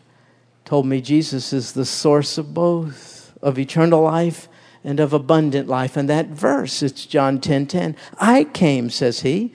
told 0.64 0.86
me 0.86 1.02
Jesus 1.02 1.52
is 1.52 1.72
the 1.72 1.84
source 1.84 2.38
of 2.38 2.54
both, 2.54 3.36
of 3.42 3.58
eternal 3.58 4.02
life 4.02 4.48
and 4.84 5.00
of 5.00 5.12
abundant 5.12 5.68
life. 5.68 5.96
And 5.96 6.08
that 6.08 6.28
verse, 6.28 6.82
it's 6.82 7.06
John 7.06 7.40
10 7.40 7.66
10. 7.66 7.96
I 8.18 8.44
came, 8.44 8.90
says 8.90 9.20
he, 9.20 9.52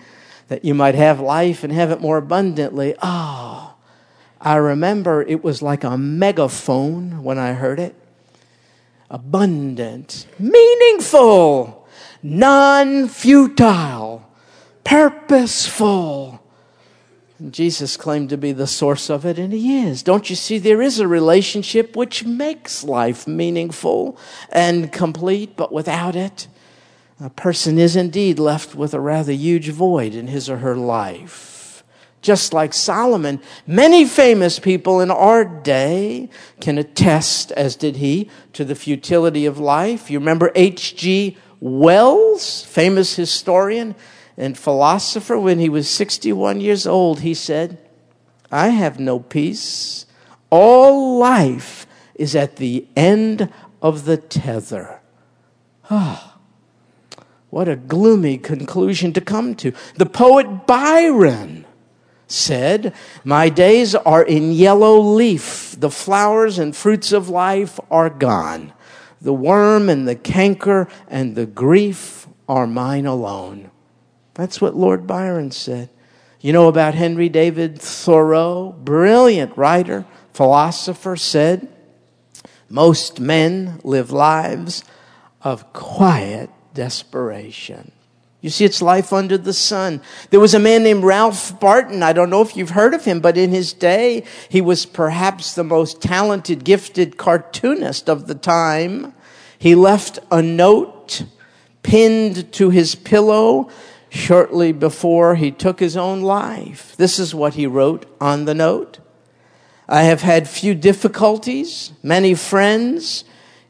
that 0.48 0.66
you 0.66 0.74
might 0.74 0.96
have 0.96 1.20
life 1.20 1.64
and 1.64 1.74
have 1.74 1.92
it 1.92 2.02
more 2.02 2.18
abundantly. 2.18 2.96
Oh, 3.02 3.76
I 4.42 4.56
remember 4.56 5.22
it 5.22 5.44
was 5.44 5.62
like 5.62 5.84
a 5.84 5.98
megaphone 5.98 7.24
when 7.24 7.40
I 7.40 7.54
heard 7.54 7.80
it. 7.80 7.96
Abundant, 9.10 10.28
meaningful, 10.38 11.88
non 12.22 13.08
futile, 13.08 14.30
purposeful 14.84 16.43
Jesus 17.50 17.98
claimed 17.98 18.30
to 18.30 18.38
be 18.38 18.52
the 18.52 18.68
source 18.68 19.10
of 19.10 19.26
it, 19.26 19.38
and 19.38 19.52
He 19.52 19.84
is. 19.86 20.04
Don't 20.04 20.30
you 20.30 20.36
see? 20.36 20.58
There 20.58 20.82
is 20.82 21.00
a 21.00 21.08
relationship 21.08 21.96
which 21.96 22.24
makes 22.24 22.84
life 22.84 23.28
meaningful 23.28 24.18
and 24.50 24.92
complete, 24.92 25.56
but 25.56 25.72
without 25.72 26.16
it, 26.16 26.48
a 27.20 27.30
person 27.30 27.78
is 27.80 27.96
indeed 27.96 28.40
left 28.40 28.76
with 28.76 28.94
a 28.94 29.00
rather 29.00 29.32
huge 29.32 29.70
void 29.70 30.14
in 30.14 30.28
his 30.28 30.50
or 30.50 30.58
her 30.58 30.76
life. 30.76 31.84
Just 32.22 32.54
like 32.54 32.74
Solomon, 32.74 33.42
many 33.68 34.06
famous 34.06 34.58
people 34.58 35.02
in 35.02 35.12
our 35.12 35.44
day 35.44 36.30
can 36.62 36.78
attest, 36.78 37.52
as 37.52 37.76
did 37.76 37.98
he, 37.98 38.30
to 38.54 38.64
the 38.66 38.76
futility 38.76 39.46
of 39.46 39.60
life. 39.60 40.10
You 40.10 40.20
remember 40.20 40.52
H.G. 40.56 41.38
Wells, 41.60 42.64
famous 42.64 43.16
historian? 43.16 43.96
And 44.38 44.58
philosopher, 44.58 45.38
when 45.38 45.60
he 45.60 45.70
was 45.70 45.90
61 45.90 46.62
years 46.62 46.88
old, 46.88 47.22
he 47.22 47.34
said, 47.34 47.78
I 48.52 48.70
have 48.70 49.00
no 49.00 49.20
peace. 49.20 50.06
All 50.50 51.18
life 51.18 51.86
is 52.16 52.36
at 52.36 52.58
the 52.58 52.88
end 52.96 53.52
of 53.82 54.06
the 54.06 54.18
tether. 54.18 55.02
Ah, 55.90 56.38
what 57.50 57.68
a 57.68 57.76
gloomy 57.76 58.38
conclusion 58.38 59.14
to 59.14 59.22
come 59.22 59.54
to. 59.56 59.74
The 59.96 60.08
poet 60.08 60.66
Byron 60.66 61.66
said, 62.28 62.94
My 63.24 63.50
days 63.50 63.94
are 63.94 64.24
in 64.24 64.52
yellow 64.52 65.00
leaf. 65.00 65.76
The 65.78 65.92
flowers 65.92 66.58
and 66.58 66.76
fruits 66.76 67.12
of 67.12 67.30
life 67.30 67.80
are 67.92 68.10
gone. 68.10 68.74
The 69.22 69.34
worm 69.34 69.90
and 69.90 70.08
the 70.08 70.16
canker 70.16 70.88
and 71.08 71.36
the 71.36 71.46
grief 71.46 72.28
are 72.48 72.66
mine 72.66 73.06
alone. 73.06 73.70
That's 74.34 74.60
what 74.60 74.76
Lord 74.76 75.06
Byron 75.06 75.52
said. 75.52 75.90
You 76.42 76.52
know 76.54 76.68
about 76.68 76.96
Henry 76.96 77.30
David 77.30 77.80
Thoreau, 77.80 78.76
brilliant 78.84 79.56
writer, 79.58 80.06
philosopher, 80.34 81.16
said, 81.16 81.68
Most 82.68 83.20
men 83.20 83.80
live 83.84 84.12
lives 84.12 84.84
of 85.42 85.72
quiet 85.72 86.50
desperation. 86.74 87.92
You 88.42 88.50
see, 88.50 88.66
it's 88.66 88.82
life 88.82 89.14
under 89.14 89.38
the 89.38 89.54
sun. 89.54 90.02
There 90.30 90.40
was 90.42 90.54
a 90.54 90.60
man 90.60 90.84
named 90.84 91.06
Ralph 91.06 91.58
Barton. 91.62 92.04
I 92.04 92.12
don't 92.12 92.30
know 92.30 92.42
if 92.42 92.58
you've 92.58 92.72
heard 92.72 92.94
of 92.94 93.06
him, 93.06 93.22
but 93.22 93.38
in 93.38 93.52
his 93.52 93.72
day, 93.72 94.26
he 94.50 94.60
was 94.60 94.86
perhaps 94.86 95.56
the 95.56 95.64
most 95.64 96.02
talented, 96.02 96.66
gifted 96.66 97.16
cartoonist 97.16 98.10
of 98.10 98.28
the 98.28 98.36
time. 98.36 99.14
He 99.58 99.76
left 99.76 100.20
a 100.30 100.42
note 100.42 101.24
pinned 101.84 102.52
to 102.54 102.70
his 102.70 102.96
pillow 102.96 103.70
shortly 104.14 104.72
before 104.72 105.34
he 105.36 105.50
took 105.50 105.80
his 105.80 105.98
own 105.98 106.22
life. 106.22 106.96
This 106.98 107.18
is 107.18 107.34
what 107.34 107.56
he 107.56 107.66
wrote 107.66 108.06
on 108.22 108.46
the 108.46 108.54
note. 108.54 109.00
I 109.90 110.04
have 110.04 110.22
had 110.22 110.48
few 110.48 110.76
difficulties, 110.76 111.92
many 112.04 112.36
friends, 112.36 113.24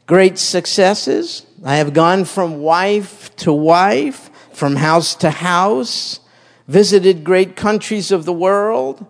great 0.06 0.38
successes. 0.38 1.46
I 1.64 1.76
have 1.76 1.94
gone 1.94 2.26
from 2.26 2.60
wife 2.60 3.34
to 3.36 3.54
wife, 3.54 4.30
from 4.52 4.76
house 4.76 5.14
to 5.16 5.30
house, 5.30 6.20
visited 6.68 7.24
great 7.24 7.56
countries 7.56 8.12
of 8.12 8.26
the 8.26 8.32
world, 8.32 9.06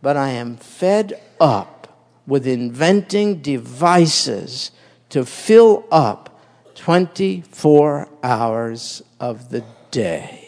but 0.00 0.16
I 0.16 0.30
am 0.30 0.56
fed 0.56 1.20
up 1.40 2.06
with 2.24 2.46
inventing 2.46 3.42
devices 3.42 4.70
to 5.08 5.24
fill 5.24 5.86
up 5.90 6.40
24 6.76 8.08
hours 8.22 9.02
of 9.18 9.50
the 9.50 9.64
day. 9.90 10.47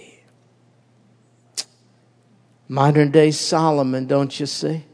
Modern 2.70 3.10
day 3.10 3.32
Solomon, 3.32 4.06
don't 4.06 4.38
you 4.38 4.46
see? 4.46 4.84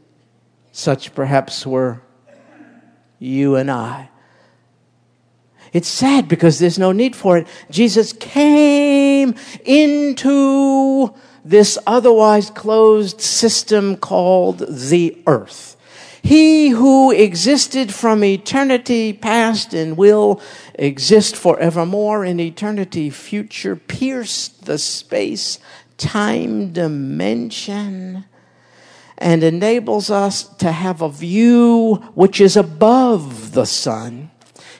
Such 0.71 1.13
perhaps 1.13 1.63
were 1.63 2.01
you 3.19 3.55
and 3.55 3.69
I. 3.69 4.09
It's 5.73 5.87
sad 5.87 6.27
because 6.27 6.57
there's 6.57 6.79
no 6.79 6.91
need 6.91 7.15
for 7.15 7.37
it. 7.37 7.47
Jesus 7.69 8.13
came 8.13 9.35
into 9.63 11.13
this 11.45 11.77
otherwise 11.85 12.49
closed 12.49 13.21
system 13.21 13.95
called 13.95 14.57
the 14.67 15.15
earth. 15.27 15.77
He 16.23 16.69
who 16.69 17.11
existed 17.11 17.93
from 17.93 18.23
eternity 18.23 19.13
past 19.13 19.75
and 19.75 19.95
will 19.95 20.41
exist 20.73 21.35
forevermore 21.35 22.25
in 22.25 22.39
eternity 22.39 23.11
future 23.11 23.75
pierced 23.75 24.65
the 24.65 24.79
space 24.79 25.59
time 25.97 26.71
dimension 26.71 28.25
and 29.17 29.43
enables 29.43 30.09
us 30.09 30.43
to 30.57 30.71
have 30.71 31.01
a 31.01 31.09
view 31.09 31.95
which 32.13 32.39
is 32.39 32.55
above 32.55 33.53
the 33.53 33.65
sun. 33.65 34.29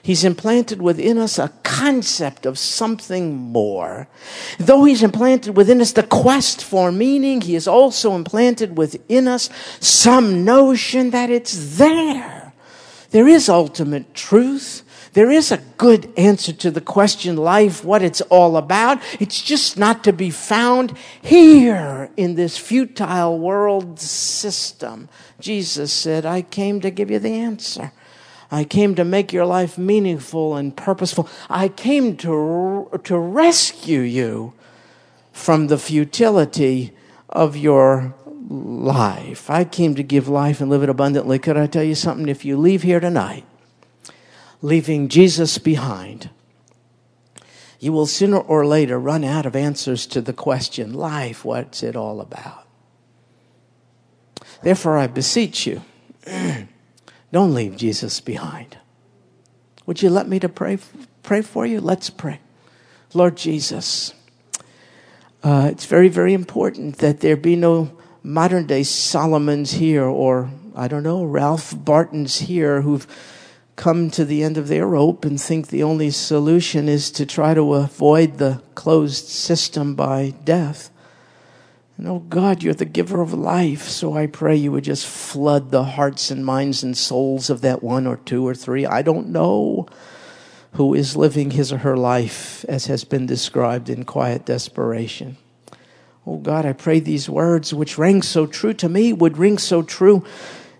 He's 0.00 0.24
implanted 0.24 0.80
within 0.80 1.18
us 1.18 1.38
a 1.38 1.52
concept 1.64 2.46
of 2.46 2.58
something 2.58 3.36
more. 3.36 4.08
Though 4.58 4.84
he's 4.84 5.02
implanted 5.02 5.56
within 5.56 5.80
us 5.80 5.92
the 5.92 6.02
quest 6.02 6.64
for 6.64 6.90
meaning, 6.90 7.42
he 7.42 7.54
has 7.54 7.68
also 7.68 8.14
implanted 8.14 8.78
within 8.78 9.28
us 9.28 9.50
some 9.80 10.44
notion 10.44 11.10
that 11.10 11.30
it's 11.30 11.76
there. 11.76 12.54
There 13.10 13.28
is 13.28 13.48
ultimate 13.48 14.14
truth. 14.14 14.82
There 15.18 15.32
is 15.32 15.50
a 15.50 15.56
good 15.78 16.12
answer 16.16 16.52
to 16.52 16.70
the 16.70 16.80
question, 16.80 17.36
life, 17.36 17.84
what 17.84 18.02
it's 18.02 18.20
all 18.20 18.56
about. 18.56 19.02
It's 19.18 19.42
just 19.42 19.76
not 19.76 20.04
to 20.04 20.12
be 20.12 20.30
found 20.30 20.96
here 21.20 22.08
in 22.16 22.36
this 22.36 22.56
futile 22.56 23.36
world 23.36 23.98
system. 23.98 25.08
Jesus 25.40 25.92
said, 25.92 26.24
I 26.24 26.42
came 26.42 26.80
to 26.82 26.92
give 26.92 27.10
you 27.10 27.18
the 27.18 27.32
answer. 27.32 27.90
I 28.52 28.62
came 28.62 28.94
to 28.94 29.04
make 29.04 29.32
your 29.32 29.44
life 29.44 29.76
meaningful 29.76 30.54
and 30.54 30.76
purposeful. 30.76 31.28
I 31.50 31.66
came 31.66 32.16
to, 32.18 32.88
to 33.02 33.18
rescue 33.18 34.02
you 34.02 34.52
from 35.32 35.66
the 35.66 35.78
futility 35.78 36.92
of 37.28 37.56
your 37.56 38.14
life. 38.48 39.50
I 39.50 39.64
came 39.64 39.96
to 39.96 40.04
give 40.04 40.28
life 40.28 40.60
and 40.60 40.70
live 40.70 40.84
it 40.84 40.88
abundantly. 40.88 41.40
Could 41.40 41.56
I 41.56 41.66
tell 41.66 41.82
you 41.82 41.96
something? 41.96 42.28
If 42.28 42.44
you 42.44 42.56
leave 42.56 42.84
here 42.84 43.00
tonight 43.00 43.44
leaving 44.62 45.08
Jesus 45.08 45.58
behind, 45.58 46.30
you 47.78 47.92
will 47.92 48.06
sooner 48.06 48.38
or 48.38 48.66
later 48.66 48.98
run 48.98 49.22
out 49.24 49.46
of 49.46 49.54
answers 49.54 50.06
to 50.06 50.20
the 50.20 50.32
question 50.32 50.92
life, 50.92 51.44
what's 51.44 51.82
it 51.82 51.94
all 51.94 52.20
about? 52.20 52.66
Therefore, 54.62 54.98
I 54.98 55.06
beseech 55.06 55.66
you, 55.66 55.82
don't 57.32 57.54
leave 57.54 57.76
Jesus 57.76 58.20
behind. 58.20 58.78
Would 59.86 60.02
you 60.02 60.10
let 60.10 60.28
me 60.28 60.40
to 60.40 60.48
pray, 60.48 60.78
pray 61.22 61.42
for 61.42 61.64
you? 61.64 61.80
Let's 61.80 62.10
pray. 62.10 62.40
Lord 63.14 63.36
Jesus, 63.36 64.12
uh, 65.42 65.68
it's 65.70 65.86
very, 65.86 66.08
very 66.08 66.34
important 66.34 66.98
that 66.98 67.20
there 67.20 67.36
be 67.36 67.56
no 67.56 67.96
modern 68.22 68.66
day 68.66 68.82
Solomons 68.82 69.72
here 69.72 70.04
or, 70.04 70.50
I 70.74 70.88
don't 70.88 71.04
know, 71.04 71.24
Ralph 71.24 71.72
Bartons 71.76 72.40
here 72.40 72.82
who've 72.82 73.06
come 73.78 74.10
to 74.10 74.24
the 74.24 74.42
end 74.42 74.58
of 74.58 74.66
their 74.66 74.86
rope 74.86 75.24
and 75.24 75.40
think 75.40 75.68
the 75.68 75.84
only 75.84 76.10
solution 76.10 76.88
is 76.88 77.12
to 77.12 77.24
try 77.24 77.54
to 77.54 77.74
avoid 77.74 78.36
the 78.36 78.60
closed 78.74 79.28
system 79.28 79.94
by 79.94 80.34
death. 80.44 80.90
And 81.96 82.08
oh 82.08 82.18
God, 82.18 82.62
you're 82.62 82.74
the 82.74 82.84
giver 82.84 83.22
of 83.22 83.32
life, 83.32 83.84
so 83.84 84.16
I 84.16 84.26
pray 84.26 84.56
you 84.56 84.72
would 84.72 84.82
just 84.82 85.06
flood 85.06 85.70
the 85.70 85.84
hearts 85.84 86.32
and 86.32 86.44
minds 86.44 86.82
and 86.82 86.96
souls 86.96 87.50
of 87.50 87.60
that 87.60 87.80
one 87.80 88.04
or 88.08 88.16
two 88.16 88.46
or 88.46 88.54
three, 88.54 88.84
I 88.84 89.02
don't 89.02 89.28
know, 89.28 89.86
who 90.72 90.92
is 90.92 91.16
living 91.16 91.52
his 91.52 91.72
or 91.72 91.78
her 91.78 91.96
life 91.96 92.64
as 92.68 92.86
has 92.86 93.04
been 93.04 93.26
described 93.26 93.88
in 93.88 94.04
quiet 94.04 94.44
desperation. 94.44 95.36
Oh 96.26 96.38
God, 96.38 96.66
I 96.66 96.72
pray 96.72 96.98
these 96.98 97.30
words, 97.30 97.72
which 97.72 97.96
rang 97.96 98.22
so 98.22 98.44
true 98.44 98.74
to 98.74 98.88
me, 98.88 99.12
would 99.12 99.38
ring 99.38 99.56
so 99.56 99.82
true 99.82 100.24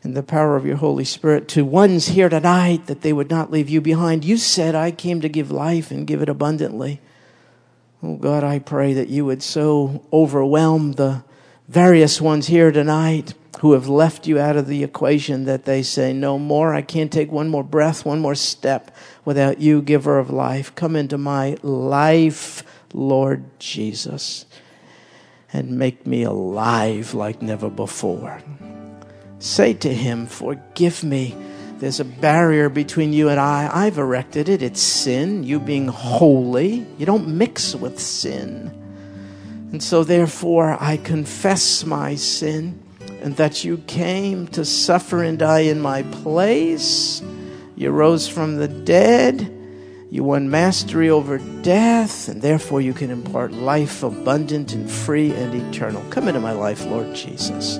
in 0.09 0.15
the 0.15 0.23
power 0.23 0.57
of 0.57 0.65
your 0.65 0.79
Holy 0.79 1.05
Spirit 1.05 1.49
to 1.49 1.63
ones 1.67 2.09
here 2.09 2.31
tonight 2.31 2.87
that 2.87 3.03
they 3.03 3.13
would 3.13 3.29
not 3.29 3.51
leave 3.51 3.69
you 3.69 3.79
behind. 3.79 4.25
You 4.25 4.39
said, 4.39 4.75
I 4.75 4.91
came 4.91 5.21
to 5.21 5.29
give 5.29 5.51
life 5.51 5.91
and 5.91 6.07
give 6.07 6.23
it 6.23 6.31
abundantly. 6.31 7.03
Oh 8.03 8.17
God, 8.17 8.43
I 8.43 8.59
pray 8.59 8.95
that 8.95 9.11
you 9.11 9.27
would 9.27 9.43
so 9.43 10.03
overwhelm 10.11 10.93
the 10.93 11.25
various 11.69 12.23
ones 12.23 12.47
here 12.47 12.73
tonight 12.73 13.35
who 13.61 13.73
have 13.73 13.87
left 13.87 14.27
you 14.27 14.39
out 14.39 14.57
of 14.57 14.67
the 14.67 14.83
equation 14.83 15.45
that 15.45 15.67
they 15.67 15.83
say, 15.83 16.15
No 16.15 16.39
more. 16.39 16.75
I 16.75 16.81
can't 16.81 17.13
take 17.13 17.31
one 17.31 17.51
more 17.51 17.65
breath, 17.65 18.07
one 18.07 18.21
more 18.21 18.35
step 18.35 18.97
without 19.27 19.61
you, 19.61 19.83
giver 19.83 20.19
of 20.19 20.31
life. 20.31 20.75
Come 20.75 20.97
into 20.97 21.19
my 21.19 21.59
life, 21.61 22.63
Lord 22.95 23.45
Jesus, 23.59 24.47
and 25.53 25.79
make 25.79 26.07
me 26.07 26.23
alive 26.23 27.13
like 27.13 27.43
never 27.43 27.69
before. 27.69 28.41
Say 29.39 29.75
to 29.75 29.93
him, 29.93 30.27
Forgive 30.27 31.05
me. 31.05 31.37
There's 31.79 32.01
a 32.01 32.05
barrier 32.05 32.69
between 32.69 33.13
you 33.13 33.29
and 33.29 33.39
I. 33.39 33.71
I've 33.73 33.99
erected 33.99 34.49
it. 34.49 34.63
It's 34.63 34.81
sin, 34.81 35.45
you 35.45 35.61
being 35.61 35.87
holy. 35.87 36.85
You 36.99 37.07
don't 37.07 37.29
mix 37.29 37.75
with 37.75 38.01
sin. 38.01 38.75
And 39.71 39.83
so, 39.83 40.03
therefore, 40.03 40.77
I 40.81 40.97
confess 40.97 41.85
my 41.85 42.17
sin 42.17 42.83
and 43.21 43.37
that 43.37 43.65
you 43.65 43.79
came 43.79 44.49
to 44.49 44.65
suffer 44.65 45.23
and 45.23 45.39
die 45.39 45.61
in 45.61 45.81
my 45.81 46.03
place. 46.03 47.23
You 47.77 47.91
rose 47.91 48.27
from 48.27 48.57
the 48.57 48.69
dead. 48.69 49.55
You 50.11 50.25
won 50.25 50.51
mastery 50.51 51.11
over 51.11 51.39
death, 51.61 52.29
and 52.29 52.41
therefore 52.41 52.81
you 52.81 52.95
can 52.95 53.11
impart 53.11 53.53
life 53.53 54.03
abundant 54.03 54.73
and 54.73 54.91
free 54.91 55.33
and 55.33 55.55
eternal. 55.55 56.03
Come 56.11 56.29
into 56.29 56.41
my 56.41 56.53
life, 56.53 56.85
Lord 56.87 57.15
Jesus. 57.15 57.79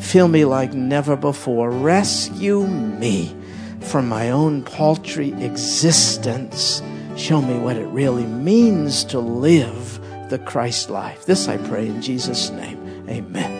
Fill 0.00 0.28
me 0.28 0.44
like 0.44 0.72
never 0.72 1.14
before. 1.14 1.70
Rescue 1.70 2.66
me 2.66 3.34
from 3.80 4.08
my 4.08 4.30
own 4.30 4.62
paltry 4.62 5.32
existence. 5.42 6.82
Show 7.16 7.40
me 7.42 7.58
what 7.58 7.76
it 7.76 7.86
really 7.86 8.26
means 8.26 9.04
to 9.04 9.20
live 9.20 10.00
the 10.30 10.38
Christ 10.38 10.90
life. 10.90 11.26
This 11.26 11.48
I 11.48 11.58
pray 11.58 11.86
in 11.86 12.00
Jesus' 12.02 12.50
name. 12.50 13.04
Amen. 13.08 13.59